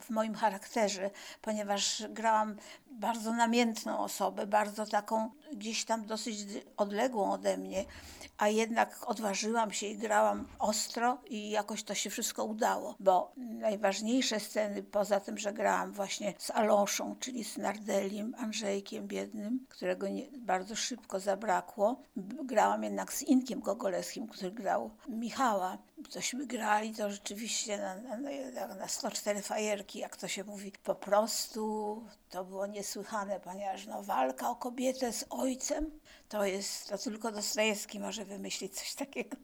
w, 0.00 0.10
moim 0.10 0.34
charakterze, 0.34 1.10
ponieważ 1.42 2.02
grałam 2.10 2.56
bardzo 2.86 3.32
namiętną 3.32 3.98
osobę, 3.98 4.46
bardzo 4.46 4.86
taką 4.86 5.30
gdzieś 5.52 5.84
tam 5.84 6.06
dosyć 6.06 6.38
odległą 6.76 7.32
ode 7.32 7.56
mnie, 7.56 7.84
a 8.38 8.48
jednak 8.48 9.04
odważyłam 9.06 9.72
się 9.72 9.86
i 9.86 9.98
grałam 9.98 10.48
ostro 10.58 11.18
i 11.26 11.50
jakoś 11.50 11.82
to 11.82 11.94
się 11.94 12.10
wszystko 12.10 12.44
udało, 12.44 12.94
bo 13.00 13.32
najważniejsze 13.36 14.40
sceny, 14.40 14.82
poza 14.82 15.20
tym, 15.20 15.38
że 15.38 15.52
grałam 15.52 15.92
właśnie 15.92 16.34
z 16.38 16.50
Aloszą, 16.50 17.16
czyli 17.20 17.44
z 17.44 17.56
Nardeliem, 17.56 18.34
Andrzejkiem 18.38 19.06
biednym, 19.06 19.66
którego 19.68 20.08
nie, 20.08 20.26
bardzo 20.38 20.76
szybko 20.76 21.20
zabrakło, 21.20 21.93
grałam 22.44 22.82
jednak 22.82 23.12
z 23.12 23.22
Inkiem 23.22 23.60
Gogolewskim, 23.60 24.26
który 24.26 24.50
grał 24.50 24.90
Michała. 25.08 25.78
Cośmy 26.08 26.46
grali 26.46 26.94
to 26.94 27.10
rzeczywiście 27.10 27.78
na, 27.78 27.96
na, 27.96 28.74
na 28.74 28.88
104 28.88 29.42
fajerki, 29.42 29.98
jak 29.98 30.16
to 30.16 30.28
się 30.28 30.44
mówi. 30.44 30.72
Po 30.84 30.94
prostu 30.94 32.04
to 32.30 32.44
było 32.44 32.66
niesłychane, 32.66 33.40
ponieważ 33.40 33.86
no, 33.86 34.02
walka 34.02 34.50
o 34.50 34.56
kobietę 34.56 35.12
z 35.12 35.24
ojcem 35.30 35.90
to 36.28 36.44
jest, 36.44 36.88
to 36.88 36.98
tylko 36.98 37.32
Dostojewski 37.32 38.00
może 38.00 38.24
wymyślić 38.24 38.78
coś 38.78 38.94
takiego. 38.94 39.36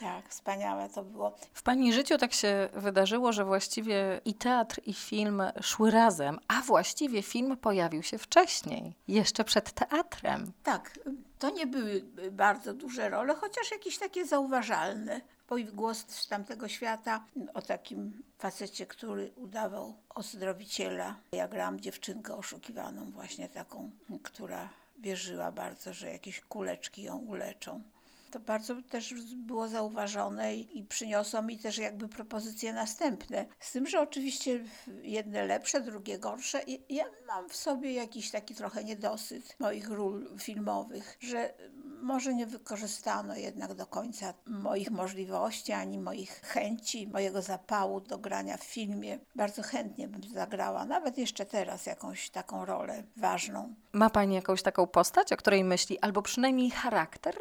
Tak, 0.00 0.28
wspaniałe 0.28 0.88
to 0.88 1.04
było. 1.04 1.36
W 1.52 1.62
Pani 1.62 1.92
życiu 1.92 2.18
tak 2.18 2.32
się 2.32 2.68
wydarzyło, 2.72 3.32
że 3.32 3.44
właściwie 3.44 4.20
i 4.24 4.34
teatr, 4.34 4.80
i 4.86 4.94
film 4.94 5.42
szły 5.62 5.90
razem, 5.90 6.38
a 6.48 6.60
właściwie 6.60 7.22
film 7.22 7.56
pojawił 7.56 8.02
się 8.02 8.18
wcześniej, 8.18 8.94
jeszcze 9.08 9.44
przed 9.44 9.72
teatrem. 9.72 10.52
Tak, 10.62 10.98
to 11.38 11.50
nie 11.50 11.66
były 11.66 12.04
bardzo 12.32 12.74
duże 12.74 13.08
role, 13.08 13.34
chociaż 13.34 13.70
jakieś 13.70 13.98
takie 13.98 14.26
zauważalne. 14.26 15.20
Bo 15.48 15.56
głos 15.72 16.04
z 16.08 16.28
tamtego 16.28 16.68
świata 16.68 17.24
o 17.54 17.62
takim 17.62 18.22
facecie, 18.38 18.86
który 18.86 19.32
udawał 19.36 19.94
ozdrowiciela. 20.14 21.16
Ja 21.32 21.48
grałam 21.48 21.80
dziewczynkę 21.80 22.36
oszukiwaną, 22.36 23.10
właśnie 23.10 23.48
taką, 23.48 23.90
która 24.22 24.68
wierzyła 24.98 25.52
bardzo, 25.52 25.92
że 25.92 26.12
jakieś 26.12 26.40
kuleczki 26.40 27.02
ją 27.02 27.16
uleczą 27.16 27.82
to 28.30 28.40
bardzo 28.40 28.74
też 28.90 29.14
było 29.36 29.68
zauważone 29.68 30.56
i 30.56 30.84
przyniosło 30.84 31.42
mi 31.42 31.58
też 31.58 31.78
jakby 31.78 32.08
propozycje 32.08 32.72
następne. 32.72 33.46
Z 33.60 33.72
tym, 33.72 33.86
że 33.86 34.00
oczywiście 34.00 34.64
jedne 35.02 35.46
lepsze, 35.46 35.80
drugie 35.80 36.18
gorsze. 36.18 36.62
I 36.66 36.94
ja 36.94 37.04
mam 37.26 37.48
w 37.48 37.56
sobie 37.56 37.92
jakiś 37.92 38.30
taki 38.30 38.54
trochę 38.54 38.84
niedosyt 38.84 39.56
moich 39.58 39.88
ról 39.88 40.38
filmowych, 40.38 41.16
że 41.20 41.54
może 42.02 42.34
nie 42.34 42.46
wykorzystano 42.46 43.36
jednak 43.36 43.74
do 43.74 43.86
końca 43.86 44.34
moich 44.46 44.90
możliwości, 44.90 45.72
ani 45.72 45.98
moich 45.98 46.40
chęci, 46.40 47.08
mojego 47.08 47.42
zapału 47.42 48.00
do 48.00 48.18
grania 48.18 48.56
w 48.56 48.64
filmie. 48.64 49.18
Bardzo 49.34 49.62
chętnie 49.62 50.08
bym 50.08 50.22
zagrała, 50.22 50.84
nawet 50.84 51.18
jeszcze 51.18 51.46
teraz, 51.46 51.86
jakąś 51.86 52.30
taką 52.30 52.64
rolę 52.64 53.02
ważną. 53.16 53.74
Ma 53.92 54.10
Pani 54.10 54.34
jakąś 54.34 54.62
taką 54.62 54.86
postać, 54.86 55.32
o 55.32 55.36
której 55.36 55.64
myśli, 55.64 55.98
albo 55.98 56.22
przynajmniej 56.22 56.70
charakter? 56.70 57.34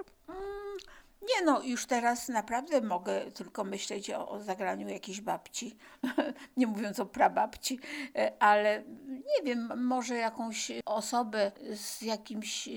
Nie 1.22 1.46
no, 1.46 1.64
już 1.64 1.86
teraz 1.86 2.30
naprawdę 2.30 2.82
mogę 2.82 3.32
tylko 3.32 3.64
myśleć 3.64 4.12
o, 4.12 4.30
o 4.30 4.40
zagraniu 4.40 4.90
jakiejś 4.90 5.22
babci, 5.22 5.78
nie 6.58 6.68
mówiąc 6.68 7.00
o 7.00 7.06
prababci, 7.06 7.80
e, 8.16 8.34
ale 8.40 8.84
nie 9.08 9.44
wiem, 9.46 9.86
może 9.88 10.16
jakąś 10.16 10.72
osobę 10.86 11.52
z 11.76 12.02
jakimś 12.02 12.68
e, 12.68 12.72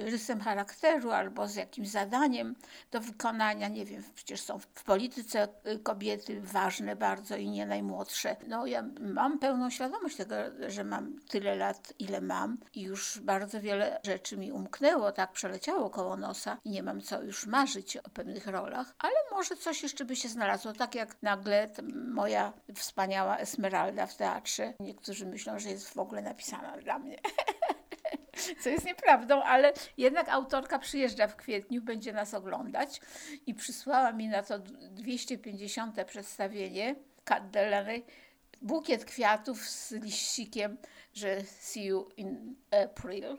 rysem 0.00 0.40
charakteru 0.40 1.10
albo 1.10 1.48
z 1.48 1.54
jakimś 1.54 1.88
zadaniem 1.88 2.54
do 2.90 3.00
wykonania, 3.00 3.68
nie 3.68 3.84
wiem, 3.84 4.02
przecież 4.14 4.40
są 4.40 4.58
w 4.58 4.84
polityce 4.84 5.48
e, 5.64 5.78
kobiety 5.78 6.40
ważne 6.40 6.96
bardzo 6.96 7.36
i 7.36 7.48
nie 7.48 7.66
najmłodsze. 7.66 8.36
No 8.48 8.66
ja 8.66 8.84
mam 9.00 9.38
pełną 9.38 9.70
świadomość 9.70 10.16
tego, 10.16 10.34
że 10.68 10.84
mam 10.84 11.20
tyle 11.28 11.56
lat, 11.56 11.92
ile 11.98 12.20
mam 12.20 12.58
i 12.74 12.82
już 12.82 13.18
bardzo 13.18 13.60
wiele 13.60 14.00
rzeczy 14.02 14.36
mi 14.36 14.52
umknęło, 14.52 15.12
tak 15.12 15.32
przeleciało 15.32 15.90
koło 15.90 16.16
nosa 16.16 16.58
i 16.64 16.70
nie 16.70 16.82
mam 16.82 17.00
co 17.00 17.22
już 17.22 17.46
marzyć 17.46 17.85
o 17.94 18.10
pewnych 18.10 18.46
rolach, 18.46 18.94
ale 18.98 19.14
może 19.30 19.56
coś 19.56 19.82
jeszcze 19.82 20.04
by 20.04 20.16
się 20.16 20.28
znalazło, 20.28 20.72
tak 20.72 20.94
jak 20.94 21.22
nagle 21.22 21.70
moja 22.08 22.52
wspaniała 22.74 23.38
Esmeralda 23.38 24.06
w 24.06 24.16
teatrze. 24.16 24.74
Niektórzy 24.80 25.26
myślą, 25.26 25.58
że 25.58 25.70
jest 25.70 25.94
w 25.94 25.98
ogóle 25.98 26.22
napisana 26.22 26.76
dla 26.76 26.98
mnie. 26.98 27.18
Co 28.62 28.68
jest 28.68 28.84
nieprawdą, 28.84 29.42
ale 29.42 29.72
jednak 29.96 30.28
autorka 30.28 30.78
przyjeżdża 30.78 31.28
w 31.28 31.36
kwietniu, 31.36 31.82
będzie 31.82 32.12
nas 32.12 32.34
oglądać 32.34 33.00
i 33.46 33.54
przysłała 33.54 34.12
mi 34.12 34.28
na 34.28 34.42
to 34.42 34.58
250. 34.58 36.04
przedstawienie 36.04 36.94
Kat 37.24 37.50
Delaney 37.50 38.04
bukiet 38.62 39.04
kwiatów 39.04 39.68
z 39.68 39.92
liścikiem, 39.92 40.76
że 41.14 41.42
see 41.42 41.84
you 41.84 42.08
in 42.16 42.56
April. 42.84 43.38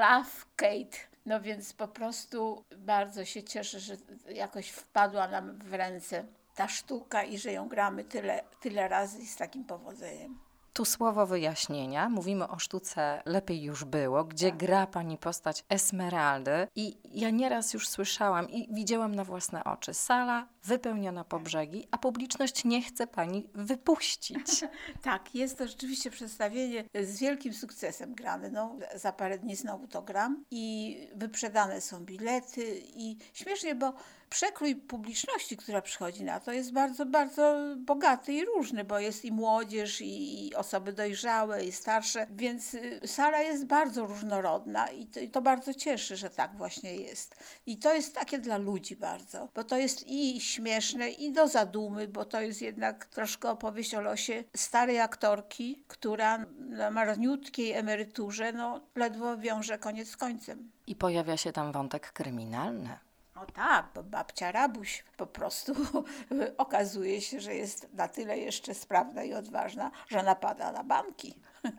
Love 0.00 0.30
Kate. 0.56 1.07
No 1.28 1.40
więc 1.40 1.72
po 1.72 1.88
prostu 1.88 2.64
bardzo 2.76 3.24
się 3.24 3.42
cieszę, 3.42 3.80
że 3.80 3.96
jakoś 4.28 4.68
wpadła 4.68 5.28
nam 5.28 5.58
w 5.58 5.74
ręce 5.74 6.24
ta 6.54 6.68
sztuka 6.68 7.24
i 7.24 7.38
że 7.38 7.52
ją 7.52 7.68
gramy 7.68 8.04
tyle, 8.04 8.44
tyle 8.60 8.88
razy 8.88 9.26
z 9.26 9.36
takim 9.36 9.64
powodzeniem. 9.64 10.47
Tu 10.72 10.84
słowo 10.84 11.26
wyjaśnienia. 11.26 12.08
Mówimy 12.08 12.48
o 12.48 12.58
sztuce 12.58 13.22
Lepiej 13.24 13.62
już 13.62 13.84
było, 13.84 14.24
gdzie 14.24 14.50
tak. 14.50 14.58
gra 14.58 14.86
pani 14.86 15.18
postać 15.18 15.64
Esmeraldy. 15.68 16.68
I 16.76 16.96
ja 17.04 17.30
nieraz 17.30 17.74
już 17.74 17.88
słyszałam 17.88 18.50
i 18.50 18.74
widziałam 18.74 19.14
na 19.14 19.24
własne 19.24 19.64
oczy. 19.64 19.94
Sala 19.94 20.46
wypełniona 20.64 21.24
po 21.24 21.40
brzegi, 21.40 21.88
a 21.90 21.98
publiczność 21.98 22.64
nie 22.64 22.82
chce 22.82 23.06
pani 23.06 23.48
wypuścić. 23.54 24.64
tak, 25.02 25.34
jest 25.34 25.58
to 25.58 25.68
rzeczywiście 25.68 26.10
przedstawienie 26.10 26.84
z 27.02 27.20
wielkim 27.20 27.54
sukcesem 27.54 28.14
grane. 28.14 28.50
No, 28.50 28.76
za 28.94 29.12
parę 29.12 29.38
dni 29.38 29.56
znowu 29.56 29.88
to 29.88 30.02
gram 30.02 30.44
i 30.50 30.96
wyprzedane 31.14 31.80
są 31.80 32.04
bilety 32.04 32.82
i 32.94 33.16
śmiesznie, 33.32 33.74
bo 33.74 33.92
przekrój 34.30 34.76
publiczności, 34.76 35.56
która 35.56 35.82
przychodzi 35.82 36.24
na 36.24 36.40
to, 36.40 36.52
jest 36.52 36.72
bardzo, 36.72 37.06
bardzo 37.06 37.56
bogaty 37.76 38.32
i 38.32 38.44
różny, 38.44 38.84
bo 38.84 38.98
jest 38.98 39.24
i 39.24 39.32
młodzież, 39.32 40.00
i 40.00 40.52
osoby 40.56 40.92
dojrzałe, 40.92 41.64
i 41.64 41.72
starsze, 41.72 42.26
więc 42.30 42.74
y, 42.74 43.00
sala 43.06 43.42
jest 43.42 43.66
bardzo 43.66 44.06
różnorodna 44.06 44.88
i 44.90 45.06
to, 45.06 45.20
i 45.20 45.30
to 45.30 45.42
bardzo 45.42 45.74
cieszy, 45.74 46.16
że 46.16 46.30
tak 46.30 46.56
właśnie 46.56 46.96
jest. 46.96 47.36
I 47.66 47.78
to 47.78 47.94
jest 47.94 48.14
takie 48.14 48.38
dla 48.38 48.56
ludzi 48.56 48.96
bardzo, 48.96 49.48
bo 49.54 49.64
to 49.64 49.76
jest 49.76 50.06
i 50.06 50.40
śmieszne, 50.40 51.10
i 51.10 51.32
do 51.32 51.48
zadumy, 51.48 52.08
bo 52.08 52.24
to 52.24 52.40
jest 52.40 52.62
jednak 52.62 53.06
troszkę 53.06 53.50
opowieść 53.50 53.94
o 53.94 54.00
losie 54.00 54.44
starej 54.56 55.00
aktorki, 55.00 55.84
która 55.88 56.38
na 56.58 56.90
marniutkiej 56.90 57.72
emeryturze 57.72 58.52
no, 58.52 58.80
ledwo 58.96 59.38
wiąże 59.38 59.78
koniec 59.78 60.08
z 60.08 60.16
końcem. 60.16 60.70
I 60.86 60.96
pojawia 60.96 61.36
się 61.36 61.52
tam 61.52 61.72
wątek 61.72 62.12
kryminalny. 62.12 63.07
O 63.42 63.46
tak, 63.46 63.86
bo 63.94 64.02
babcia 64.02 64.52
Rabuś 64.52 65.04
po 65.16 65.26
prostu 65.26 65.74
okazuje 66.56 67.20
się, 67.20 67.40
że 67.40 67.54
jest 67.54 67.88
na 67.92 68.08
tyle 68.08 68.38
jeszcze 68.38 68.74
sprawna 68.74 69.24
i 69.24 69.34
odważna, 69.34 69.90
że 70.08 70.22
napada 70.22 70.72
na 70.72 70.84
banki. 70.84 71.34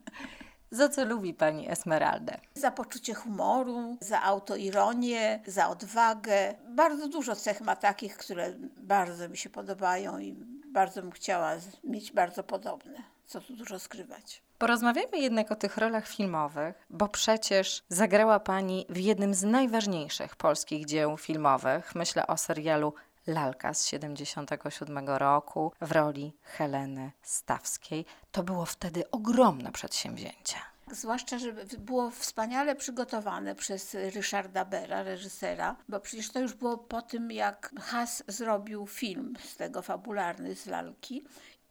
Za 0.72 0.90
co 0.90 1.06
lubi 1.06 1.34
pani 1.34 1.72
Esmeraldę? 1.72 2.40
Za 2.54 2.72
poczucie 2.72 3.14
humoru, 3.14 3.98
za 4.02 4.22
autoironię, 4.22 5.40
za 5.48 5.70
odwagę. 5.70 6.56
Bardzo 6.70 7.08
dużo 7.08 7.36
cech 7.36 7.62
ma 7.62 7.76
takich, 7.76 8.18
które 8.18 8.54
bardzo 8.78 9.30
mi 9.30 9.38
się 9.38 9.50
podobają 9.50 10.20
i 10.20 10.34
bardzo 10.74 11.02
bym 11.02 11.12
chciała 11.12 11.52
mieć 11.84 12.12
bardzo 12.12 12.44
podobne. 12.44 13.04
Co 13.26 13.42
tu 13.42 13.56
dużo 13.56 13.80
skrywać. 13.80 14.42
Porozmawiajmy 14.60 15.18
jednak 15.18 15.52
o 15.52 15.56
tych 15.56 15.78
rolach 15.78 16.08
filmowych, 16.08 16.86
bo 16.90 17.08
przecież 17.08 17.84
zagrała 17.90 18.40
Pani 18.40 18.86
w 18.90 18.98
jednym 18.98 19.34
z 19.34 19.44
najważniejszych 19.44 20.36
polskich 20.36 20.86
dzieł 20.86 21.18
filmowych. 21.18 21.96
Myślę 21.96 22.28
o 22.28 22.38
serialu 22.38 22.94
Lalka 23.28 23.74
z 23.74 23.88
77 23.88 25.10
roku 25.10 25.72
w 25.82 25.92
roli 25.92 26.34
Heleny 26.44 27.12
Stawskiej. 27.22 28.06
To 28.32 28.44
było 28.44 28.66
wtedy 28.66 29.12
ogromne 29.12 29.72
przedsięwzięcie. 29.72 30.56
Zwłaszcza, 30.92 31.40
że 31.40 31.54
było 31.78 32.10
wspaniale 32.12 32.76
przygotowane 32.76 33.56
przez 33.56 33.94
Ryszarda 33.94 34.66
Bera, 34.66 35.04
reżysera, 35.04 35.76
bo 35.90 36.00
przecież 36.00 36.32
to 36.32 36.40
już 36.40 36.54
było 36.54 36.78
po 36.78 37.02
tym, 37.02 37.32
jak 37.32 37.72
Has 37.80 38.24
zrobił 38.28 38.88
film 38.88 39.34
z 39.44 39.56
tego 39.56 39.82
fabularny 39.82 40.56
z 40.56 40.66
lalki 40.66 41.24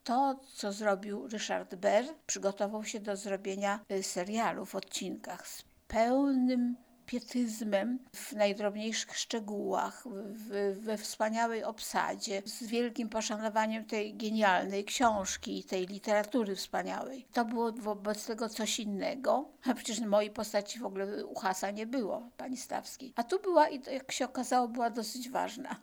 to, 0.08 0.40
co 0.54 0.72
zrobił 0.72 1.28
Richard 1.28 1.74
Berr, 1.74 2.04
przygotował 2.26 2.84
się 2.84 3.00
do 3.00 3.16
zrobienia 3.16 3.80
y, 3.92 4.02
serialu 4.02 4.66
w 4.66 4.74
odcinkach 4.74 5.48
z 5.48 5.64
pełnym 5.88 6.76
pietyzmem 7.06 7.98
w 8.14 8.32
najdrobniejszych 8.32 9.18
szczegółach, 9.18 10.04
w, 10.30 10.76
we 10.80 10.98
wspaniałej 10.98 11.64
obsadzie, 11.64 12.42
z 12.44 12.62
wielkim 12.62 13.08
poszanowaniem 13.08 13.84
tej 13.84 14.14
genialnej 14.14 14.84
książki 14.84 15.58
i 15.58 15.64
tej 15.64 15.86
literatury 15.86 16.56
wspaniałej. 16.56 17.26
To 17.32 17.44
było 17.44 17.72
wobec 17.72 18.26
tego 18.26 18.48
coś 18.48 18.80
innego. 18.80 19.48
A 19.70 19.74
przecież 19.74 20.00
mojej 20.00 20.30
postaci 20.30 20.78
w 20.78 20.86
ogóle 20.86 21.26
u 21.26 21.34
Hasa 21.34 21.70
nie 21.70 21.86
było, 21.86 22.30
pani 22.36 22.56
Stawskiej. 22.56 23.12
A 23.16 23.22
tu 23.22 23.40
była 23.40 23.68
i 23.68 23.80
jak 23.92 24.12
się 24.12 24.24
okazało, 24.24 24.68
była 24.68 24.90
dosyć 24.90 25.30
ważna. 25.30 25.76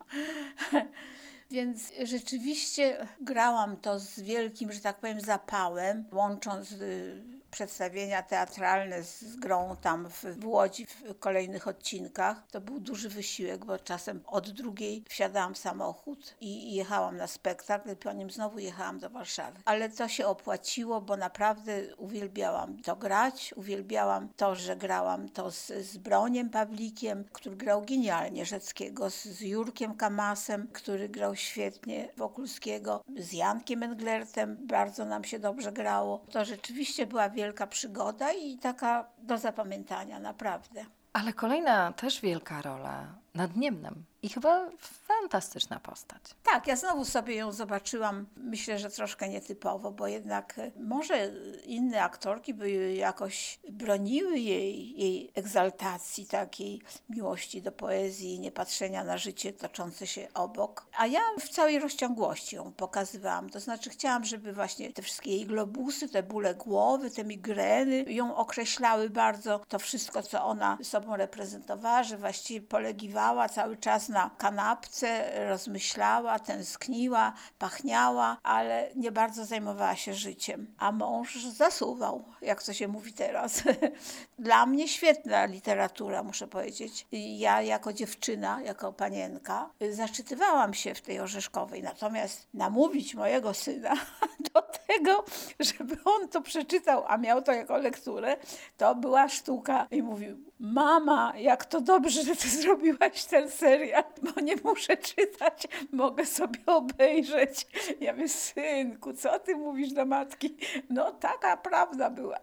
Więc 1.50 1.92
rzeczywiście 2.04 3.06
grałam 3.20 3.76
to 3.76 3.98
z 3.98 4.20
wielkim, 4.20 4.72
że 4.72 4.80
tak 4.80 5.00
powiem, 5.00 5.20
zapałem, 5.20 6.04
łącząc 6.12 6.72
y, 6.72 7.35
przedstawienia 7.56 8.22
teatralne 8.22 9.02
z 9.02 9.36
grą 9.36 9.76
tam 9.80 10.08
w, 10.10 10.46
Łodzi 10.46 10.86
w 10.86 11.18
kolejnych 11.18 11.68
odcinkach. 11.68 12.46
To 12.50 12.60
był 12.60 12.80
duży 12.80 13.08
wysiłek, 13.08 13.64
bo 13.64 13.78
czasem 13.78 14.20
od 14.26 14.50
drugiej 14.50 15.04
wsiadałam 15.08 15.54
w 15.54 15.58
samochód 15.58 16.34
i, 16.40 16.70
i 16.70 16.74
jechałam 16.74 17.16
na 17.16 17.26
spektakl, 17.26 17.96
po 17.96 18.12
nim 18.12 18.30
znowu 18.30 18.58
jechałam 18.58 18.98
do 18.98 19.10
Warszawy. 19.10 19.58
Ale 19.64 19.88
to 19.88 20.08
się 20.08 20.26
opłaciło, 20.26 21.00
bo 21.00 21.16
naprawdę 21.16 21.72
uwielbiałam 21.96 22.82
to 22.82 22.96
grać, 22.96 23.54
uwielbiałam 23.56 24.28
to, 24.36 24.54
że 24.54 24.76
grałam 24.76 25.28
to 25.28 25.50
z, 25.50 25.66
z 25.66 25.96
Broniem 25.96 26.50
Pawlikiem, 26.50 27.24
który 27.32 27.56
grał 27.56 27.82
genialnie 27.82 28.46
Rzeckiego, 28.46 29.10
z, 29.10 29.24
z 29.24 29.40
Jurkiem 29.40 29.94
Kamasem, 29.94 30.68
który 30.72 31.08
grał 31.08 31.36
świetnie 31.36 32.08
Wokulskiego, 32.16 33.04
z 33.18 33.32
Jankiem 33.32 33.82
Englertem 33.82 34.56
bardzo 34.60 35.04
nam 35.04 35.24
się 35.24 35.38
dobrze 35.38 35.72
grało. 35.72 36.20
To 36.30 36.44
rzeczywiście 36.44 37.06
była 37.06 37.30
wielka 37.30 37.45
wielka 37.46 37.66
przygoda 37.66 38.32
i 38.32 38.58
taka 38.58 39.06
do 39.18 39.38
zapamiętania, 39.38 40.20
naprawdę. 40.20 40.84
Ale 41.12 41.32
kolejna 41.32 41.92
też 41.92 42.20
wielka 42.20 42.62
rola 42.62 43.06
nad 43.36 43.56
Niemnem. 43.56 44.04
I 44.22 44.28
chyba 44.28 44.70
fantastyczna 44.80 45.80
postać. 45.80 46.22
Tak, 46.42 46.66
ja 46.66 46.76
znowu 46.76 47.04
sobie 47.04 47.34
ją 47.34 47.52
zobaczyłam, 47.52 48.26
myślę, 48.36 48.78
że 48.78 48.90
troszkę 48.90 49.28
nietypowo, 49.28 49.92
bo 49.92 50.06
jednak 50.06 50.58
e, 50.58 50.72
może 50.80 51.32
inne 51.64 52.02
aktorki 52.02 52.54
by 52.54 52.94
jakoś 52.94 53.60
broniły 53.70 54.38
jej, 54.38 55.00
jej 55.00 55.30
egzaltacji, 55.34 56.26
takiej 56.26 56.82
miłości 57.08 57.62
do 57.62 57.72
poezji, 57.72 58.40
nie 58.40 58.52
patrzenia 58.52 59.04
na 59.04 59.18
życie 59.18 59.52
toczące 59.52 60.06
się 60.06 60.28
obok. 60.34 60.86
A 60.98 61.06
ja 61.06 61.20
w 61.40 61.48
całej 61.48 61.78
rozciągłości 61.78 62.56
ją 62.56 62.72
pokazywałam. 62.72 63.50
To 63.50 63.60
znaczy 63.60 63.90
chciałam, 63.90 64.24
żeby 64.24 64.52
właśnie 64.52 64.92
te 64.92 65.02
wszystkie 65.02 65.30
jej 65.30 65.46
globusy, 65.46 66.08
te 66.08 66.22
bóle 66.22 66.54
głowy, 66.54 67.10
te 67.10 67.24
migreny 67.24 68.04
ją 68.12 68.36
określały 68.36 69.10
bardzo. 69.10 69.60
To 69.68 69.78
wszystko, 69.78 70.22
co 70.22 70.44
ona 70.44 70.78
sobą 70.82 71.16
reprezentowała, 71.16 72.02
że 72.02 72.18
właściwie 72.18 72.66
polegiwała 72.66 73.25
cały 73.48 73.76
czas 73.76 74.08
na 74.08 74.30
kanapce, 74.38 75.30
rozmyślała, 75.48 76.38
tęskniła, 76.38 77.32
pachniała, 77.58 78.36
ale 78.42 78.90
nie 78.96 79.12
bardzo 79.12 79.44
zajmowała 79.44 79.96
się 79.96 80.14
życiem. 80.14 80.74
A 80.78 80.92
mąż 80.92 81.44
zasuwał, 81.44 82.24
jak 82.42 82.62
to 82.62 82.72
się 82.72 82.88
mówi 82.88 83.12
teraz. 83.12 83.62
Dla 84.38 84.66
mnie 84.66 84.88
świetna 84.88 85.44
literatura, 85.44 86.22
muszę 86.22 86.48
powiedzieć. 86.48 87.06
Ja 87.12 87.62
jako 87.62 87.92
dziewczyna, 87.92 88.60
jako 88.62 88.92
panienka, 88.92 89.70
zaczytywałam 89.90 90.74
się 90.74 90.94
w 90.94 91.00
tej 91.00 91.20
orzeszkowej. 91.20 91.82
Natomiast 91.82 92.46
namówić 92.54 93.14
mojego 93.14 93.54
syna 93.54 93.94
do 94.54 94.62
tego, 94.62 95.24
żeby 95.60 95.96
on 96.04 96.28
to 96.28 96.40
przeczytał, 96.40 97.04
a 97.06 97.16
miał 97.16 97.42
to 97.42 97.52
jako 97.52 97.76
lekturę, 97.76 98.36
to 98.76 98.94
była 98.94 99.28
sztuka. 99.28 99.86
I 99.90 100.02
mówił, 100.02 100.36
mama, 100.60 101.32
jak 101.36 101.64
to 101.64 101.80
dobrze, 101.80 102.22
że 102.22 102.36
ty 102.36 102.48
zrobiłaś 102.48 103.24
ten 103.24 103.50
serial, 103.50 104.04
bo 104.22 104.40
nie 104.40 104.56
muszę 104.64 104.96
czytać, 104.96 105.68
mogę 105.92 106.26
sobie 106.26 106.58
obejrzeć. 106.66 107.66
Ja 108.00 108.12
mówię, 108.12 108.28
synku, 108.28 109.12
co 109.12 109.38
ty 109.38 109.56
mówisz 109.56 109.92
do 109.92 110.04
matki? 110.06 110.56
No 110.90 111.12
taka 111.12 111.56
prawda 111.56 112.10
była. 112.10 112.38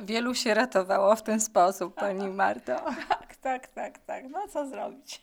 Wielu 0.00 0.34
się 0.34 0.54
ratowało 0.54 1.16
w 1.16 1.22
ten 1.22 1.40
sposób, 1.40 1.94
pani 1.94 2.28
Marto. 2.28 2.76
Tak, 3.08 3.36
tak, 3.36 3.66
tak, 3.66 3.98
tak. 3.98 4.24
No 4.30 4.48
co 4.48 4.66
zrobić? 4.66 5.20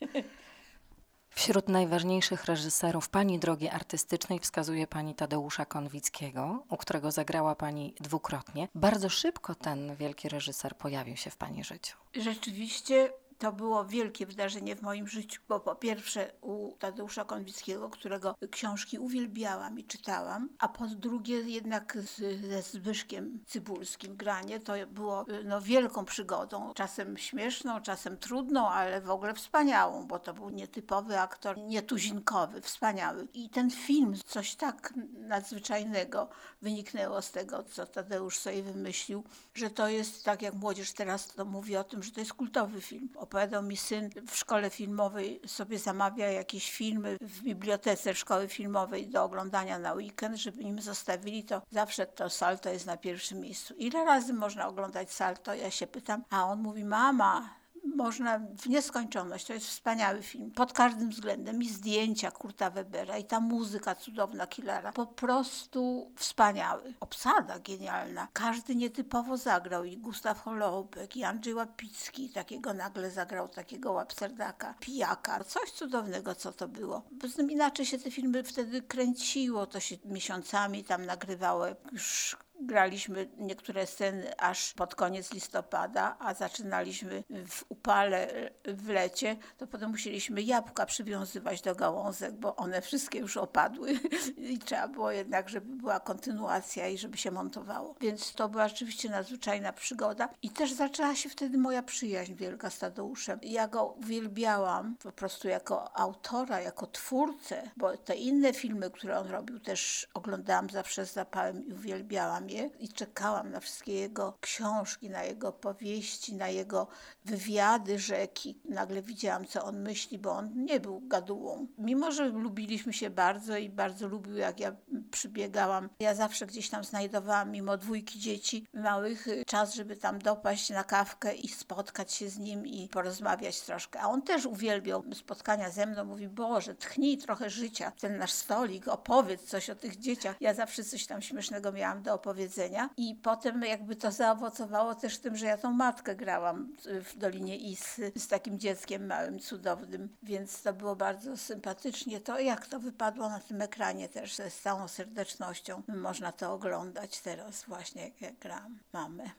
Wśród 1.36 1.70
najważniejszych 1.70 2.46
reżyserów 2.46 3.10
Pani 3.10 3.40
drogi 3.40 3.70
artystycznej 3.70 4.40
wskazuje 4.40 4.88
Pani 4.88 5.16
Tadeusza 5.16 5.66
Konwickiego, 5.66 6.64
u 6.70 6.78
którego 6.78 7.12
zagrała 7.12 7.56
Pani 7.56 7.94
dwukrotnie. 8.00 8.68
Bardzo 8.76 9.10
szybko 9.10 9.56
ten 9.56 9.96
wielki 9.96 10.30
reżyser 10.30 10.78
pojawił 10.78 11.18
się 11.18 11.30
w 11.30 11.38
Pani 11.38 11.64
życiu. 11.64 11.98
Rzeczywiście 12.14 13.14
to 13.46 13.52
było 13.52 13.86
wielkie 13.86 14.26
wydarzenie 14.26 14.76
w 14.76 14.82
moim 14.82 15.08
życiu, 15.08 15.42
bo 15.48 15.60
po 15.60 15.76
pierwsze 15.76 16.32
u 16.42 16.76
Tadeusza 16.80 17.26
Konwickiego, 17.26 17.90
którego 17.90 18.36
książki 18.52 19.00
uwielbiałam 19.00 19.80
i 19.80 19.84
czytałam, 19.84 20.50
a 20.60 20.68
po 20.68 20.88
drugie 20.88 21.42
jednak 21.42 21.98
z, 21.98 22.42
ze 22.48 22.62
Zbyszkiem 22.62 23.40
Cybulskim 23.48 24.16
granie 24.16 24.60
to 24.60 24.74
było 24.88 25.26
no, 25.44 25.62
wielką 25.62 26.06
przygodą, 26.06 26.74
czasem 26.74 27.18
śmieszną, 27.18 27.82
czasem 27.82 28.18
trudną, 28.18 28.70
ale 28.70 29.02
w 29.02 29.10
ogóle 29.10 29.34
wspaniałą, 29.34 30.08
bo 30.08 30.20
to 30.20 30.34
był 30.34 30.50
nietypowy 30.50 31.20
aktor, 31.20 31.58
nietuzinkowy, 31.58 32.62
wspaniały. 32.62 33.28
I 33.34 33.50
ten 33.50 33.72
film, 33.72 34.16
coś 34.26 34.56
tak 34.56 34.94
nadzwyczajnego 35.14 36.30
wyniknęło 36.62 37.22
z 37.22 37.32
tego, 37.32 37.64
co 37.64 37.86
Tadeusz 37.86 38.40
sobie 38.40 38.64
wymyślił, 38.64 39.24
że 39.54 39.70
to 39.70 39.88
jest, 39.88 40.24
tak 40.24 40.42
jak 40.42 40.54
młodzież 40.54 40.94
teraz 40.94 41.28
to 41.28 41.46
mówi 41.46 41.78
o 41.78 41.84
tym, 41.84 42.04
że 42.04 42.12
to 42.12 42.20
jest 42.20 42.34
kultowy 42.34 42.82
film 42.82 43.10
opowiadał 43.36 43.64
mi 43.64 43.78
syn, 43.78 44.10
w 44.28 44.36
szkole 44.36 44.70
filmowej 44.70 45.42
sobie 45.48 45.80
zamawia 45.80 46.32
jakieś 46.32 46.72
filmy 46.72 47.18
w 47.22 47.42
bibliotece 47.42 48.14
szkoły 48.14 48.48
filmowej 48.48 49.08
do 49.08 49.24
oglądania 49.24 49.80
na 49.80 49.94
weekend, 49.94 50.38
żeby 50.38 50.62
im 50.62 50.82
zostawili, 50.82 51.44
to 51.44 51.62
zawsze 51.72 52.06
to 52.06 52.30
salto 52.30 52.70
jest 52.70 52.86
na 52.86 52.98
pierwszym 52.98 53.40
miejscu. 53.40 53.74
Ile 53.74 54.06
razy 54.06 54.34
można 54.34 54.68
oglądać 54.68 55.12
salto? 55.12 55.54
Ja 55.54 55.72
się 55.72 55.88
pytam, 55.88 56.24
a 56.30 56.46
on 56.46 56.60
mówi, 56.60 56.86
mama, 56.86 57.50
można 57.96 58.40
w 58.40 58.70
nieskończoność. 58.70 59.46
To 59.46 59.54
jest 59.54 59.68
wspaniały 59.68 60.24
film 60.24 60.52
pod 60.52 60.74
każdym 60.74 61.10
względem. 61.10 61.64
I 61.64 61.70
zdjęcia 61.70 62.32
Kurta 62.32 62.70
Webera, 62.70 63.18
i 63.18 63.24
ta 63.24 63.40
muzyka 63.40 63.96
cudowna 63.96 64.48
Killera. 64.48 64.92
Po 64.92 65.06
prostu 65.06 66.12
wspaniały. 66.16 66.94
Obsada 67.00 67.60
genialna. 67.60 68.28
Każdy 68.34 68.76
nietypowo 68.76 69.38
zagrał. 69.38 69.84
I 69.84 69.98
Gustaw 69.98 70.42
Holoubek, 70.42 71.18
i 71.18 71.24
Andrzej 71.24 71.54
Łapicki. 71.54 72.30
Takiego 72.30 72.74
nagle 72.74 73.12
zagrał 73.12 73.48
takiego 73.48 73.92
łapserdaka, 73.92 74.74
pijaka. 74.80 75.44
Coś 75.44 75.72
cudownego, 75.72 76.36
co 76.36 76.52
to 76.52 76.68
było. 76.68 77.02
Poza 77.22 77.36
tym 77.36 77.52
inaczej 77.52 77.86
się 77.86 78.00
te 78.00 78.12
filmy 78.12 78.44
wtedy 78.44 78.82
kręciło. 78.82 79.66
To 79.66 79.80
się 79.80 79.96
miesiącami 80.06 80.84
tam 80.84 81.06
nagrywało. 81.06 81.66
Już 81.92 82.38
graliśmy 82.62 83.30
niektóre 83.38 83.88
sceny 83.88 84.38
aż 84.38 84.74
pod 84.74 84.96
koniec 84.96 85.34
listopada, 85.34 86.16
a 86.20 86.34
zaczynaliśmy 86.34 87.24
w 87.48 87.66
upale 87.70 88.28
w 88.66 88.90
lecie, 88.90 89.36
to 89.58 89.68
potem 89.68 89.92
musieliśmy 89.92 90.42
jabłka 90.42 90.86
przywiązywać 90.86 91.62
do 91.62 91.76
gałązek, 91.76 92.34
bo 92.34 92.56
one 92.56 92.82
wszystkie 92.82 93.20
już 93.20 93.38
opadły 93.38 94.00
i 94.54 94.60
trzeba 94.60 94.88
było 94.88 95.12
jednak, 95.12 95.50
żeby 95.50 95.76
była 95.76 96.00
kontynuacja 96.00 96.88
i 96.88 96.98
żeby 96.98 97.18
się 97.18 97.32
montowało. 97.32 97.96
Więc 98.02 98.34
to 98.34 98.50
była 98.50 98.68
rzeczywiście 98.68 99.10
nadzwyczajna 99.10 99.74
przygoda 99.74 100.30
i 100.42 100.50
też 100.50 100.74
zaczęła 100.74 101.16
się 101.16 101.30
wtedy 101.30 101.58
moja 101.58 101.84
przyjaźń 101.84 102.34
wielka 102.34 102.70
z 102.70 102.80
Tadeuszem. 102.80 103.40
Ja 103.44 103.68
go 103.68 103.86
uwielbiałam 103.86 104.96
po 105.04 105.12
prostu 105.12 105.48
jako 105.48 105.98
autora, 105.98 106.62
jako 106.62 106.88
twórcę, 106.88 107.70
bo 107.78 107.98
te 107.98 108.16
inne 108.16 108.54
filmy, 108.54 108.92
które 108.92 109.20
on 109.20 109.28
robił 109.28 109.60
też 109.60 110.08
oglądałam 110.14 110.70
zawsze 110.70 111.06
z 111.06 111.14
zapałem 111.14 111.66
i 111.66 111.74
uwielbiałam 111.74 112.45
i 112.80 112.90
czekałam 112.90 113.52
na 113.52 113.60
wszystkie 113.60 113.94
jego 113.94 114.38
książki, 114.42 115.10
na 115.10 115.24
jego 115.24 115.52
powieści, 115.52 116.36
na 116.36 116.48
jego 116.48 116.88
wywiady 117.26 118.00
rzeki. 118.00 118.60
Nagle 118.66 119.02
widziałam, 119.02 119.46
co 119.46 119.64
on 119.64 119.82
myśli, 119.82 120.20
bo 120.20 120.32
on 120.32 120.66
nie 120.66 120.80
był 120.80 121.02
gadułą. 121.08 121.68
Mimo, 121.78 122.12
że 122.12 122.28
lubiliśmy 122.28 122.94
się 122.94 123.10
bardzo 123.10 123.58
i 123.58 123.70
bardzo 123.70 124.08
lubił, 124.08 124.38
jak 124.38 124.60
ja 124.60 124.76
przybiegałam. 125.12 125.90
Ja 126.00 126.16
zawsze 126.16 126.46
gdzieś 126.46 126.70
tam 126.70 126.84
znajdowałam, 126.84 127.52
mimo 127.52 127.78
dwójki 127.78 128.20
dzieci 128.20 128.68
małych, 128.74 129.28
czas, 129.48 129.74
żeby 129.74 129.96
tam 129.96 130.20
dopaść 130.20 130.70
na 130.70 130.84
kawkę 130.84 131.36
i 131.36 131.48
spotkać 131.48 132.14
się 132.14 132.30
z 132.30 132.38
nim 132.38 132.68
i 132.68 132.90
porozmawiać 132.90 133.62
troszkę. 133.62 134.02
A 134.02 134.08
on 134.08 134.22
też 134.22 134.46
uwielbiał 134.46 135.04
spotkania 135.14 135.70
ze 135.70 135.86
mną. 135.86 136.06
Mówi, 136.06 136.28
Boże, 136.28 136.76
tchnij 136.76 137.18
trochę 137.18 137.50
życia, 137.50 137.92
ten 137.92 138.18
nasz 138.18 138.32
stolik, 138.32 138.88
opowiedz 138.88 139.44
coś 139.44 139.70
o 139.70 139.76
tych 139.76 140.00
dzieciach. 140.00 140.36
Ja 140.42 140.54
zawsze 140.54 140.84
coś 140.84 141.06
tam 141.06 141.22
śmiesznego 141.22 141.72
miałam 141.72 142.04
do 142.04 142.14
opowiedzenia 142.14 142.35
powiedzenia. 142.36 142.90
I 142.98 143.16
potem 143.16 143.62
jakby 143.62 143.96
to 143.96 144.12
zaowocowało 144.12 144.96
też 144.96 145.18
tym, 145.18 145.36
że 145.36 145.46
ja 145.46 145.58
tą 145.58 145.72
matkę 145.72 146.16
grałam 146.16 146.76
w 147.04 147.18
Dolinie 147.18 147.58
Isy 147.58 148.12
z 148.16 148.28
takim 148.28 148.60
dzieckiem 148.60 149.06
małym, 149.06 149.40
cudownym, 149.40 150.10
więc 150.24 150.62
to 150.62 150.74
było 150.74 150.96
bardzo 150.96 151.38
sympatycznie. 151.38 152.20
To 152.20 152.40
jak 152.40 152.68
to 152.68 152.80
wypadło 152.80 153.30
na 153.30 153.40
tym 153.40 153.62
ekranie 153.62 154.10
też 154.10 154.36
z 154.36 154.62
całą 154.62 154.88
serdecznością. 154.88 155.82
Można 155.88 156.32
to 156.32 156.54
oglądać 156.54 157.20
teraz 157.20 157.64
właśnie, 157.64 158.12
jak 158.22 158.40
gram 158.40 158.80
mamę. 158.94 159.30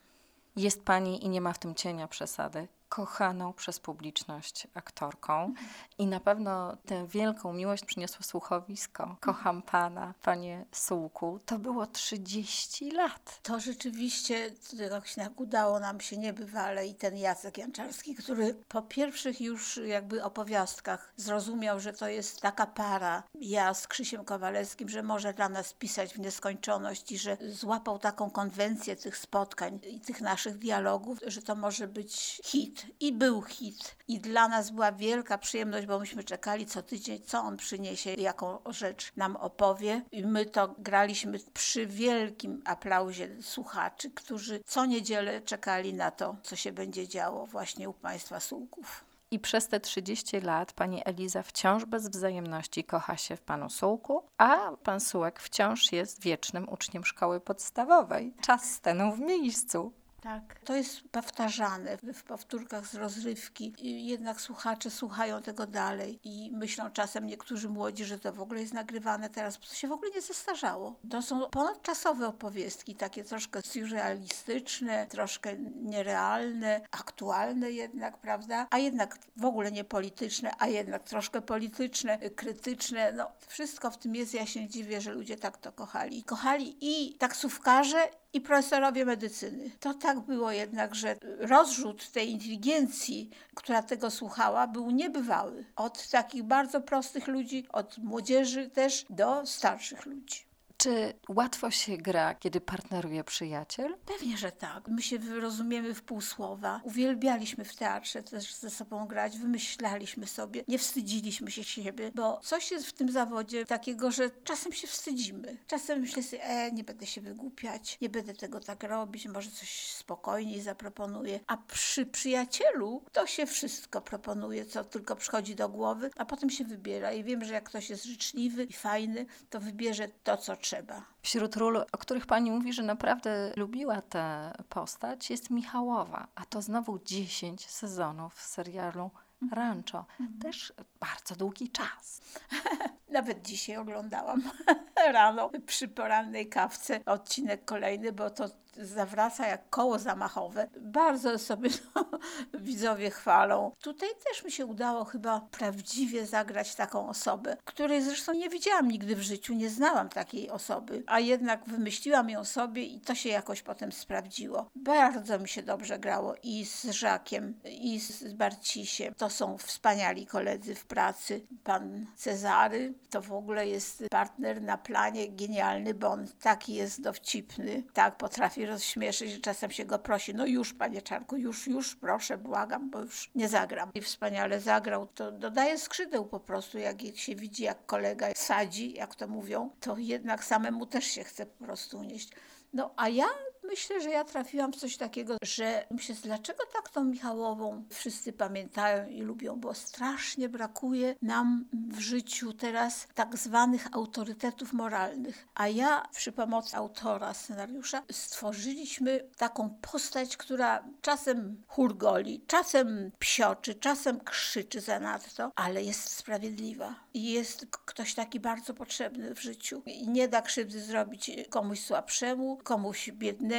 Jest 0.55 0.83
pani 0.83 1.25
i 1.25 1.29
nie 1.29 1.41
ma 1.41 1.53
w 1.53 1.59
tym 1.59 1.75
cienia 1.75 2.07
przesady 2.07 2.67
kochaną 2.89 3.53
przez 3.53 3.79
publiczność 3.79 4.67
aktorką 4.73 5.53
i 5.97 6.07
na 6.07 6.19
pewno 6.19 6.77
tę 6.85 7.07
wielką 7.07 7.53
miłość 7.53 7.85
przyniosło 7.85 8.23
słuchowisko. 8.23 9.17
Kocham 9.19 9.61
pana, 9.61 10.13
panie 10.21 10.65
Sułku. 10.71 11.39
To 11.45 11.59
było 11.59 11.87
30 11.87 12.91
lat. 12.91 13.39
To 13.43 13.59
rzeczywiście 13.59 14.51
jakoś 14.73 15.15
tak 15.15 15.39
udało 15.41 15.79
nam 15.79 15.99
się 15.99 16.17
niebywale 16.17 16.87
i 16.87 16.95
ten 16.95 17.17
Jacek 17.17 17.57
Janczarski, 17.57 18.15
który 18.15 18.53
po 18.53 18.81
pierwszych 18.81 19.41
już 19.41 19.77
jakby 19.85 20.23
opowiastkach 20.23 21.13
zrozumiał, 21.17 21.79
że 21.79 21.93
to 21.93 22.07
jest 22.07 22.41
taka 22.41 22.65
para, 22.65 23.23
ja 23.35 23.73
z 23.73 23.87
Krzysiem 23.87 24.25
Kowalewskim, 24.25 24.89
że 24.89 25.03
może 25.03 25.33
dla 25.33 25.49
nas 25.49 25.73
pisać 25.73 26.13
w 26.13 26.19
nieskończoność 26.19 27.11
i 27.11 27.17
że 27.17 27.37
złapał 27.49 27.99
taką 27.99 28.29
konwencję 28.29 28.95
tych 28.95 29.17
spotkań 29.17 29.79
i 29.83 29.99
tych 29.99 30.21
naszych 30.21 30.57
dialogów, 30.57 31.19
że 31.27 31.41
to 31.41 31.55
może 31.55 31.87
być 31.87 32.41
hit 32.43 32.76
i 32.99 33.13
był 33.13 33.41
hit. 33.41 33.95
I 34.07 34.19
dla 34.19 34.47
nas 34.47 34.71
była 34.71 34.91
wielka 34.91 35.37
przyjemność, 35.37 35.87
bo 35.87 35.99
myśmy 35.99 36.23
czekali 36.23 36.65
co 36.65 36.83
tydzień, 36.83 37.21
co 37.25 37.39
on 37.39 37.57
przyniesie, 37.57 38.13
jaką 38.13 38.57
rzecz 38.69 39.11
nam 39.15 39.35
opowie. 39.35 40.01
I 40.11 40.25
my 40.25 40.45
to 40.45 40.75
graliśmy 40.77 41.39
przy 41.53 41.87
wielkim 41.87 42.61
aplauzie 42.65 43.29
słuchaczy, 43.41 44.11
którzy 44.11 44.59
co 44.65 44.85
niedzielę 44.85 45.41
czekali 45.41 45.93
na 45.93 46.11
to, 46.11 46.35
co 46.43 46.55
się 46.55 46.71
będzie 46.71 47.07
działo 47.07 47.45
właśnie 47.45 47.89
u 47.89 47.93
państwa 47.93 48.39
Sułków. 48.39 49.07
I 49.31 49.39
przez 49.39 49.67
te 49.67 49.79
30 49.79 50.41
lat 50.41 50.73
pani 50.73 51.01
Eliza 51.05 51.43
wciąż 51.43 51.85
bez 51.85 52.09
wzajemności 52.09 52.83
kocha 52.83 53.17
się 53.17 53.35
w 53.35 53.41
panu 53.41 53.69
Sułku, 53.69 54.23
a 54.37 54.71
pan 54.83 54.99
Sułek 54.99 55.39
wciąż 55.39 55.91
jest 55.91 56.21
wiecznym 56.21 56.69
uczniem 56.69 57.05
szkoły 57.05 57.39
podstawowej. 57.39 58.33
Czas 58.41 58.71
stanął 58.71 59.11
w 59.11 59.19
miejscu. 59.19 59.91
Tak, 60.27 60.59
to 60.59 60.75
jest 60.75 61.01
powtarzane 61.11 61.97
w 61.97 62.23
powtórkach 62.23 62.87
z 62.87 62.95
rozrywki. 62.95 63.73
Jednak 64.07 64.41
słuchacze 64.41 64.91
słuchają 64.91 65.41
tego 65.41 65.67
dalej 65.67 66.19
i 66.23 66.51
myślą 66.53 66.91
czasem 66.91 67.25
niektórzy 67.25 67.69
młodzi, 67.69 68.05
że 68.05 68.19
to 68.19 68.33
w 68.33 68.41
ogóle 68.41 68.61
jest 68.61 68.73
nagrywane 68.73 69.29
teraz, 69.29 69.57
bo 69.57 69.65
to 69.65 69.75
się 69.75 69.87
w 69.87 69.91
ogóle 69.91 70.11
nie 70.11 70.21
zestarzało. 70.21 70.99
To 71.09 71.21
są 71.21 71.49
ponadczasowe 71.49 72.27
opowieści, 72.27 72.95
takie 72.95 73.23
troszkę 73.23 73.61
surrealistyczne, 73.61 75.07
troszkę 75.07 75.55
nierealne, 75.75 76.81
aktualne 76.91 77.71
jednak, 77.71 78.17
prawda? 78.17 78.67
A 78.69 78.77
jednak 78.77 79.17
w 79.37 79.45
ogóle 79.45 79.71
nie 79.71 79.83
polityczne, 79.83 80.51
a 80.59 80.67
jednak 80.67 81.03
troszkę 81.03 81.41
polityczne, 81.41 82.17
krytyczne. 82.17 83.11
No, 83.11 83.31
wszystko 83.47 83.91
w 83.91 83.97
tym 83.97 84.15
jest. 84.15 84.33
Ja 84.33 84.45
się 84.45 84.67
dziwię, 84.67 85.01
że 85.01 85.13
ludzie 85.13 85.37
tak 85.37 85.57
to 85.57 85.71
kochali. 85.71 86.23
Kochali 86.23 86.77
i 86.81 87.17
taksówkarze, 87.17 88.09
i 88.37 88.41
profesorowie 88.41 89.05
medycyny. 89.05 89.71
To 89.79 89.93
tak 89.93 90.19
było 90.19 90.51
jednak, 90.51 90.95
że 90.95 91.15
rozrzut 91.39 92.11
tej 92.11 92.31
inteligencji, 92.31 93.29
która 93.55 93.83
tego 93.83 94.11
słuchała, 94.11 94.67
był 94.67 94.91
niebywały. 94.91 95.65
Od 95.75 96.07
takich 96.09 96.43
bardzo 96.43 96.81
prostych 96.81 97.27
ludzi, 97.27 97.65
od 97.69 97.97
młodzieży 97.97 98.69
też 98.69 99.05
do 99.09 99.45
starszych 99.45 100.05
ludzi. 100.05 100.46
Czy 100.77 101.13
łatwo 101.29 101.71
się 101.71 101.97
gra, 101.97 102.35
kiedy 102.35 102.61
partneruje 102.61 103.23
przyjaciel? 103.23 103.97
Pewnie, 104.05 104.37
że 104.37 104.51
tak. 104.51 104.87
My 104.87 105.01
się 105.01 105.17
rozumiemy 105.39 105.93
w 105.93 106.01
pół 106.01 106.21
słowa. 106.21 106.81
Uwielbialiśmy 106.83 107.65
w 107.65 107.75
teatrze 107.75 108.23
też 108.23 108.55
ze 108.55 108.69
sobą 108.69 109.07
grać, 109.07 109.37
wymyślaliśmy 109.37 110.27
sobie, 110.27 110.63
nie 110.67 110.79
wstydziliśmy 110.79 111.51
się 111.51 111.63
siebie, 111.63 112.11
bo 112.15 112.39
coś 112.43 112.71
jest 112.71 112.87
w 112.87 112.93
tym 112.93 113.11
zawodzie 113.11 113.65
takiego, 113.65 114.11
że 114.11 114.29
czasem 114.43 114.73
się 114.73 114.87
wstydzimy. 114.87 115.57
Czasem 115.67 115.99
myślę 115.99 116.23
sobie, 116.23 116.43
e, 116.43 116.71
nie 116.71 116.83
będę 116.83 117.05
się 117.05 117.21
wygłupiać, 117.21 117.97
nie 118.01 118.09
będę 118.09 118.33
tego 118.33 118.59
tak 118.59 118.83
robić, 118.83 119.27
może 119.27 119.51
coś 119.51 119.91
spokojniej 119.91 120.61
zaproponuję. 120.61 121.39
A 121.47 121.57
przy 121.57 122.05
przyjacielu 122.05 123.03
to 123.11 123.27
się 123.27 123.45
wszystko 123.45 124.01
proponuje, 124.01 124.65
co 124.65 124.83
tylko 124.83 125.15
przychodzi 125.15 125.55
do 125.55 125.69
głowy, 125.69 126.09
a 126.17 126.25
potem 126.25 126.49
się 126.49 126.63
wybiera. 126.63 127.11
I 127.11 127.23
wiem, 127.23 127.45
że 127.45 127.53
jak 127.53 127.63
ktoś 127.63 127.89
jest 127.89 128.05
życzliwy 128.05 128.63
i 128.63 128.73
fajny, 128.73 129.25
to 129.49 129.59
wybierze 129.59 130.07
to, 130.23 130.37
co 130.37 130.57
trzeba. 130.67 131.03
Wśród 131.21 131.55
ról, 131.55 131.77
o 131.91 131.97
których 131.97 132.25
pani 132.25 132.51
mówi, 132.51 132.73
że 132.73 132.83
naprawdę 132.83 133.53
lubiła 133.55 134.01
tę 134.01 134.53
postać, 134.69 135.29
jest 135.29 135.49
Michałowa, 135.49 136.27
a 136.35 136.45
to 136.45 136.61
znowu 136.61 136.99
10 137.05 137.69
sezonów 137.69 138.41
serialu 138.41 139.11
mhm. 139.41 139.61
Rancho. 139.61 140.05
Mhm. 140.19 140.39
Też 140.39 140.73
bardzo 140.99 141.35
długi 141.35 141.69
czas. 141.69 142.21
Nawet 143.09 143.41
dzisiaj 143.41 143.77
oglądałam 143.77 144.43
rano 145.13 145.49
przy 145.65 145.87
porannej 145.87 146.49
kawce 146.49 146.99
odcinek 147.05 147.65
kolejny, 147.65 148.11
bo 148.11 148.29
to 148.29 148.45
zawraca 148.77 149.47
jak 149.47 149.69
koło 149.69 149.99
zamachowe. 149.99 150.67
Bardzo 150.81 151.39
sobie 151.39 151.69
no, 151.95 152.09
widzowie 152.53 153.09
chwalą. 153.09 153.71
Tutaj 153.81 154.09
też 154.27 154.43
mi 154.43 154.51
się 154.51 154.65
udało 154.65 155.05
chyba 155.05 155.41
prawdziwie 155.51 156.25
zagrać 156.25 156.75
taką 156.75 157.09
osobę, 157.09 157.57
której 157.65 158.01
zresztą 158.01 158.33
nie 158.33 158.49
widziałam 158.49 158.87
nigdy 158.87 159.15
w 159.15 159.21
życiu, 159.21 159.53
nie 159.53 159.69
znałam 159.69 160.09
takiej 160.09 160.49
osoby, 160.49 161.03
a 161.07 161.19
jednak 161.19 161.65
wymyśliłam 161.65 162.29
ją 162.29 162.45
sobie 162.45 162.83
i 162.83 163.01
to 163.01 163.15
się 163.15 163.29
jakoś 163.29 163.61
potem 163.61 163.91
sprawdziło. 163.91 164.69
Bardzo 164.75 165.39
mi 165.39 165.49
się 165.49 165.63
dobrze 165.63 165.99
grało 165.99 166.35
i 166.43 166.65
z 166.65 166.83
Żakiem, 166.83 167.59
i 167.65 167.99
z 167.99 168.33
Barcisiem. 168.33 169.13
To 169.17 169.29
są 169.29 169.57
wspaniali 169.57 170.25
koledzy 170.25 170.75
w 170.75 170.85
pracy. 170.85 171.41
Pan 171.63 172.05
Cezary 172.15 172.93
to 173.09 173.21
w 173.21 173.31
ogóle 173.31 173.67
jest 173.67 174.03
partner 174.11 174.61
na 174.61 174.77
planie 174.77 175.29
genialny, 175.29 175.93
bo 175.93 176.07
on 176.07 176.27
taki 176.41 176.73
jest 176.73 177.01
dowcipny, 177.01 177.83
tak 177.93 178.17
potrafi 178.17 178.65
rozśmieszyć, 178.67 179.31
że 179.31 179.37
czasem 179.37 179.71
się 179.71 179.85
go 179.85 179.99
prosi, 179.99 180.35
no 180.35 180.45
już 180.45 180.73
panie 180.73 181.01
Czarku, 181.01 181.37
już, 181.37 181.67
już 181.67 181.95
proszę, 181.95 182.37
błagam, 182.37 182.89
bo 182.89 182.99
już 182.99 183.31
nie 183.35 183.49
zagram. 183.49 183.91
I 183.93 184.01
wspaniale 184.01 184.61
zagrał, 184.61 185.07
to 185.07 185.31
dodaje 185.31 185.77
skrzydeł 185.77 186.25
po 186.25 186.39
prostu, 186.39 186.77
jak 186.77 187.01
się 187.15 187.35
widzi, 187.35 187.63
jak 187.63 187.85
kolega 187.85 188.27
sadzi, 188.35 188.93
jak 188.93 189.15
to 189.15 189.27
mówią, 189.27 189.69
to 189.79 189.97
jednak 189.97 190.43
samemu 190.43 190.85
też 190.85 191.05
się 191.05 191.23
chce 191.23 191.45
po 191.45 191.65
prostu 191.65 191.97
unieść. 191.97 192.29
No 192.73 192.93
a 192.95 193.09
ja 193.09 193.25
Myślę, 193.67 194.01
że 194.01 194.09
ja 194.09 194.23
trafiłam 194.23 194.73
w 194.73 194.75
coś 194.75 194.97
takiego, 194.97 195.37
że 195.41 195.85
myślę, 195.91 196.15
dlaczego 196.23 196.63
tak 196.73 196.89
tą 196.89 197.03
Michałową 197.03 197.83
wszyscy 197.89 198.33
pamiętają 198.33 199.07
i 199.07 199.21
lubią, 199.21 199.59
bo 199.59 199.73
strasznie 199.73 200.49
brakuje 200.49 201.15
nam 201.21 201.65
w 201.91 201.99
życiu 201.99 202.53
teraz 202.53 203.07
tak 203.13 203.37
zwanych 203.37 203.87
autorytetów 203.91 204.73
moralnych. 204.73 205.47
A 205.55 205.67
ja 205.67 206.03
przy 206.11 206.31
pomocy 206.31 206.77
autora 206.77 207.33
scenariusza 207.33 208.03
stworzyliśmy 208.11 209.29
taką 209.37 209.69
postać, 209.69 210.37
która 210.37 210.83
czasem 211.01 211.63
hurgoli, 211.67 212.43
czasem 212.47 213.11
psioczy, 213.19 213.75
czasem 213.75 214.19
krzyczy 214.19 214.81
zanadto, 214.81 215.51
ale 215.55 215.83
jest 215.83 216.09
sprawiedliwa. 216.09 216.95
I 217.13 217.31
jest 217.31 217.65
ktoś 217.85 218.13
taki 218.13 218.39
bardzo 218.39 218.73
potrzebny 218.73 219.35
w 219.35 219.41
życiu. 219.41 219.81
I 219.85 220.07
nie 220.09 220.27
da 220.27 220.41
krzywdy 220.41 220.81
zrobić 220.81 221.31
komuś 221.49 221.79
słabszemu, 221.79 222.57
komuś 222.63 223.11
biednemu, 223.11 223.56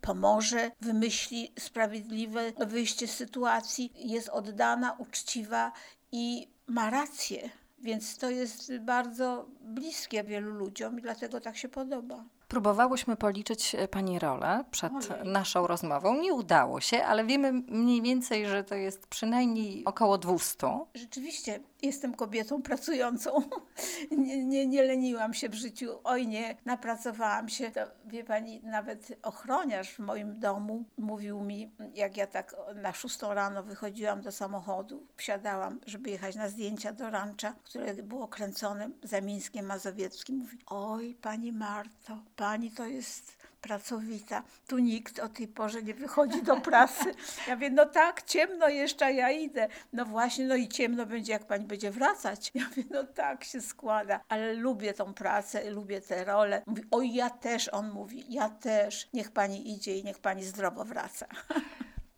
pomoże, 0.00 0.70
wymyśli 0.80 1.52
sprawiedliwe 1.58 2.52
wyjście 2.66 3.08
z 3.08 3.16
sytuacji, 3.16 3.92
jest 3.94 4.28
oddana, 4.28 4.92
uczciwa 4.98 5.72
i 6.12 6.48
ma 6.66 6.90
rację. 6.90 7.50
Więc 7.78 8.18
to 8.18 8.30
jest 8.30 8.72
bardzo 8.78 9.48
bliskie 9.60 10.24
wielu 10.24 10.50
ludziom 10.50 10.98
i 10.98 11.02
dlatego 11.02 11.40
tak 11.40 11.56
się 11.56 11.68
podoba. 11.68 12.24
Próbowałyśmy 12.48 13.16
policzyć 13.16 13.74
e, 13.74 13.88
Pani 13.88 14.18
rolę 14.18 14.64
przed 14.70 14.92
Ojej. 14.92 15.32
naszą 15.32 15.66
rozmową. 15.66 16.20
Nie 16.20 16.34
udało 16.34 16.80
się, 16.80 17.04
ale 17.04 17.24
wiemy 17.24 17.52
mniej 17.52 18.02
więcej, 18.02 18.46
że 18.46 18.64
to 18.64 18.74
jest 18.74 19.06
przynajmniej 19.06 19.84
około 19.84 20.18
200. 20.18 20.78
Rzeczywiście 20.94 21.60
jestem 21.82 22.14
kobietą 22.14 22.62
pracującą. 22.62 23.30
Nie, 24.10 24.44
nie, 24.44 24.66
nie 24.66 24.82
leniłam 24.82 25.34
się 25.34 25.48
w 25.48 25.54
życiu. 25.54 25.90
Oj 26.04 26.26
nie, 26.26 26.56
napracowałam 26.64 27.48
się. 27.48 27.70
To, 27.70 27.80
wie 28.04 28.24
pani, 28.24 28.60
nawet 28.64 29.18
ochroniarz 29.22 29.90
w 29.90 29.98
moim 29.98 30.40
domu 30.40 30.84
mówił 30.98 31.40
mi, 31.40 31.70
jak 31.94 32.16
ja 32.16 32.26
tak 32.26 32.56
na 32.74 32.92
szóstą 32.92 33.34
rano 33.34 33.62
wychodziłam 33.62 34.20
do 34.22 34.32
samochodu, 34.32 35.06
wsiadałam, 35.16 35.80
żeby 35.86 36.10
jechać 36.10 36.36
na 36.36 36.48
zdjęcia 36.48 36.92
do 36.92 37.10
rancza, 37.10 37.54
które 37.64 37.94
było 37.94 38.28
kręcone 38.28 38.90
za 39.02 39.20
Mińskiem 39.20 39.66
Mazowieckim. 39.66 40.36
Mówi, 40.36 40.58
oj 40.66 41.14
pani 41.22 41.52
Marto, 41.52 42.18
pani 42.36 42.70
to 42.70 42.86
jest 42.86 43.36
pracowita. 43.60 44.42
Tu 44.66 44.78
nikt 44.78 45.18
o 45.18 45.28
tej 45.28 45.48
porze 45.48 45.82
nie 45.82 45.94
wychodzi 45.94 46.42
do 46.42 46.60
pracy. 46.60 47.14
Ja 47.48 47.54
mówię, 47.54 47.70
no 47.70 47.86
tak, 47.86 48.22
ciemno 48.22 48.68
jeszcze, 48.68 49.12
ja 49.12 49.30
idę. 49.30 49.68
No 49.92 50.04
właśnie, 50.04 50.44
no 50.46 50.56
i 50.56 50.68
ciemno 50.68 51.06
będzie, 51.06 51.32
jak 51.32 51.46
pani 51.46 51.66
będzie 51.66 51.90
wracać. 51.90 52.50
Ja 52.54 52.68
mówię, 52.68 52.82
no 52.90 53.04
tak 53.04 53.44
się 53.44 53.60
składa, 53.60 54.20
ale 54.28 54.54
lubię 54.54 54.94
tą 54.94 55.14
pracę, 55.14 55.70
lubię 55.70 56.00
tę 56.00 56.24
rolę. 56.24 56.62
Mówi, 56.66 56.82
oj, 56.90 57.14
ja 57.14 57.30
też, 57.30 57.68
on 57.68 57.90
mówi, 57.90 58.24
ja 58.28 58.48
też. 58.48 59.08
Niech 59.12 59.30
pani 59.30 59.70
idzie 59.74 59.98
i 59.98 60.04
niech 60.04 60.18
pani 60.18 60.44
zdrowo 60.44 60.84
wraca. 60.84 61.26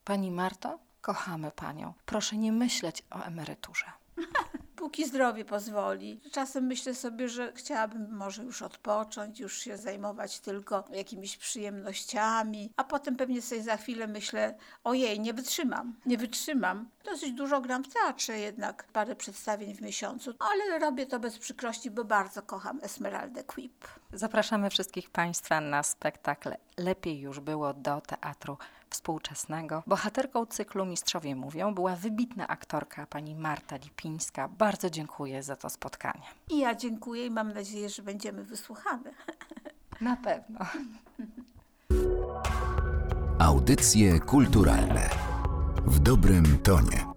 Pani 0.04 0.31
Marto, 0.31 0.78
kochamy 1.00 1.50
Panią. 1.50 1.94
Proszę 2.07 2.37
nie 2.37 2.52
myśleć 2.52 3.04
o 3.11 3.22
emeryturze. 3.22 3.87
Póki 4.78 5.06
zdrowie 5.06 5.44
pozwoli. 5.44 6.20
Czasem 6.32 6.64
myślę 6.64 6.94
sobie, 6.94 7.28
że 7.28 7.52
chciałabym 7.52 8.16
może 8.16 8.44
już 8.44 8.62
odpocząć, 8.62 9.40
już 9.40 9.58
się 9.58 9.76
zajmować 9.76 10.40
tylko 10.40 10.84
jakimiś 10.92 11.36
przyjemnościami, 11.36 12.72
a 12.76 12.84
potem 12.84 13.16
pewnie 13.16 13.42
sobie 13.42 13.62
za 13.62 13.76
chwilę 13.76 14.06
myślę, 14.06 14.54
ojej, 14.84 15.20
nie 15.20 15.34
wytrzymam, 15.34 15.94
nie 16.06 16.18
wytrzymam. 16.18 16.88
Dosyć 17.04 17.32
dużo 17.32 17.60
gram 17.60 17.84
w 17.84 17.94
teatrze 17.94 18.38
jednak, 18.38 18.84
parę 18.92 19.16
przedstawień 19.16 19.74
w 19.74 19.80
miesiącu, 19.80 20.34
ale 20.38 20.78
robię 20.78 21.06
to 21.06 21.20
bez 21.20 21.38
przykrości, 21.38 21.90
bo 21.90 22.04
bardzo 22.04 22.42
kocham 22.42 22.80
Esmeraldę 22.82 23.44
Quip. 23.44 23.86
Zapraszamy 24.12 24.70
wszystkich 24.70 25.10
Państwa 25.10 25.60
na 25.60 25.82
spektakl 25.82 26.50
Lepiej 26.76 27.20
już 27.20 27.40
było 27.40 27.74
do 27.74 28.00
teatru 28.00 28.56
współczesnego. 28.90 29.83
Bohaterką 29.87 30.46
cyklu 30.46 30.85
Mistrzowie 30.85 31.37
Mówią 31.37 31.74
była 31.74 31.96
wybitna 31.96 32.48
aktorka 32.48 33.07
pani 33.07 33.35
Marta 33.35 33.77
Lipińska. 33.77 34.48
Bardzo 34.48 34.90
dziękuję 34.90 35.42
za 35.42 35.57
to 35.57 35.70
spotkanie. 35.70 36.24
I 36.51 36.59
ja 36.59 36.74
dziękuję 36.74 37.27
i 37.27 37.31
mam 37.31 37.53
nadzieję, 37.53 37.88
że 37.88 38.03
będziemy 38.03 38.44
wysłuchane. 38.44 39.11
Na 40.01 40.16
pewno. 40.16 40.59
Audycje 43.38 44.20
kulturalne 44.20 45.11
w 45.87 45.98
dobrym 45.98 46.59
tonie. 46.59 47.08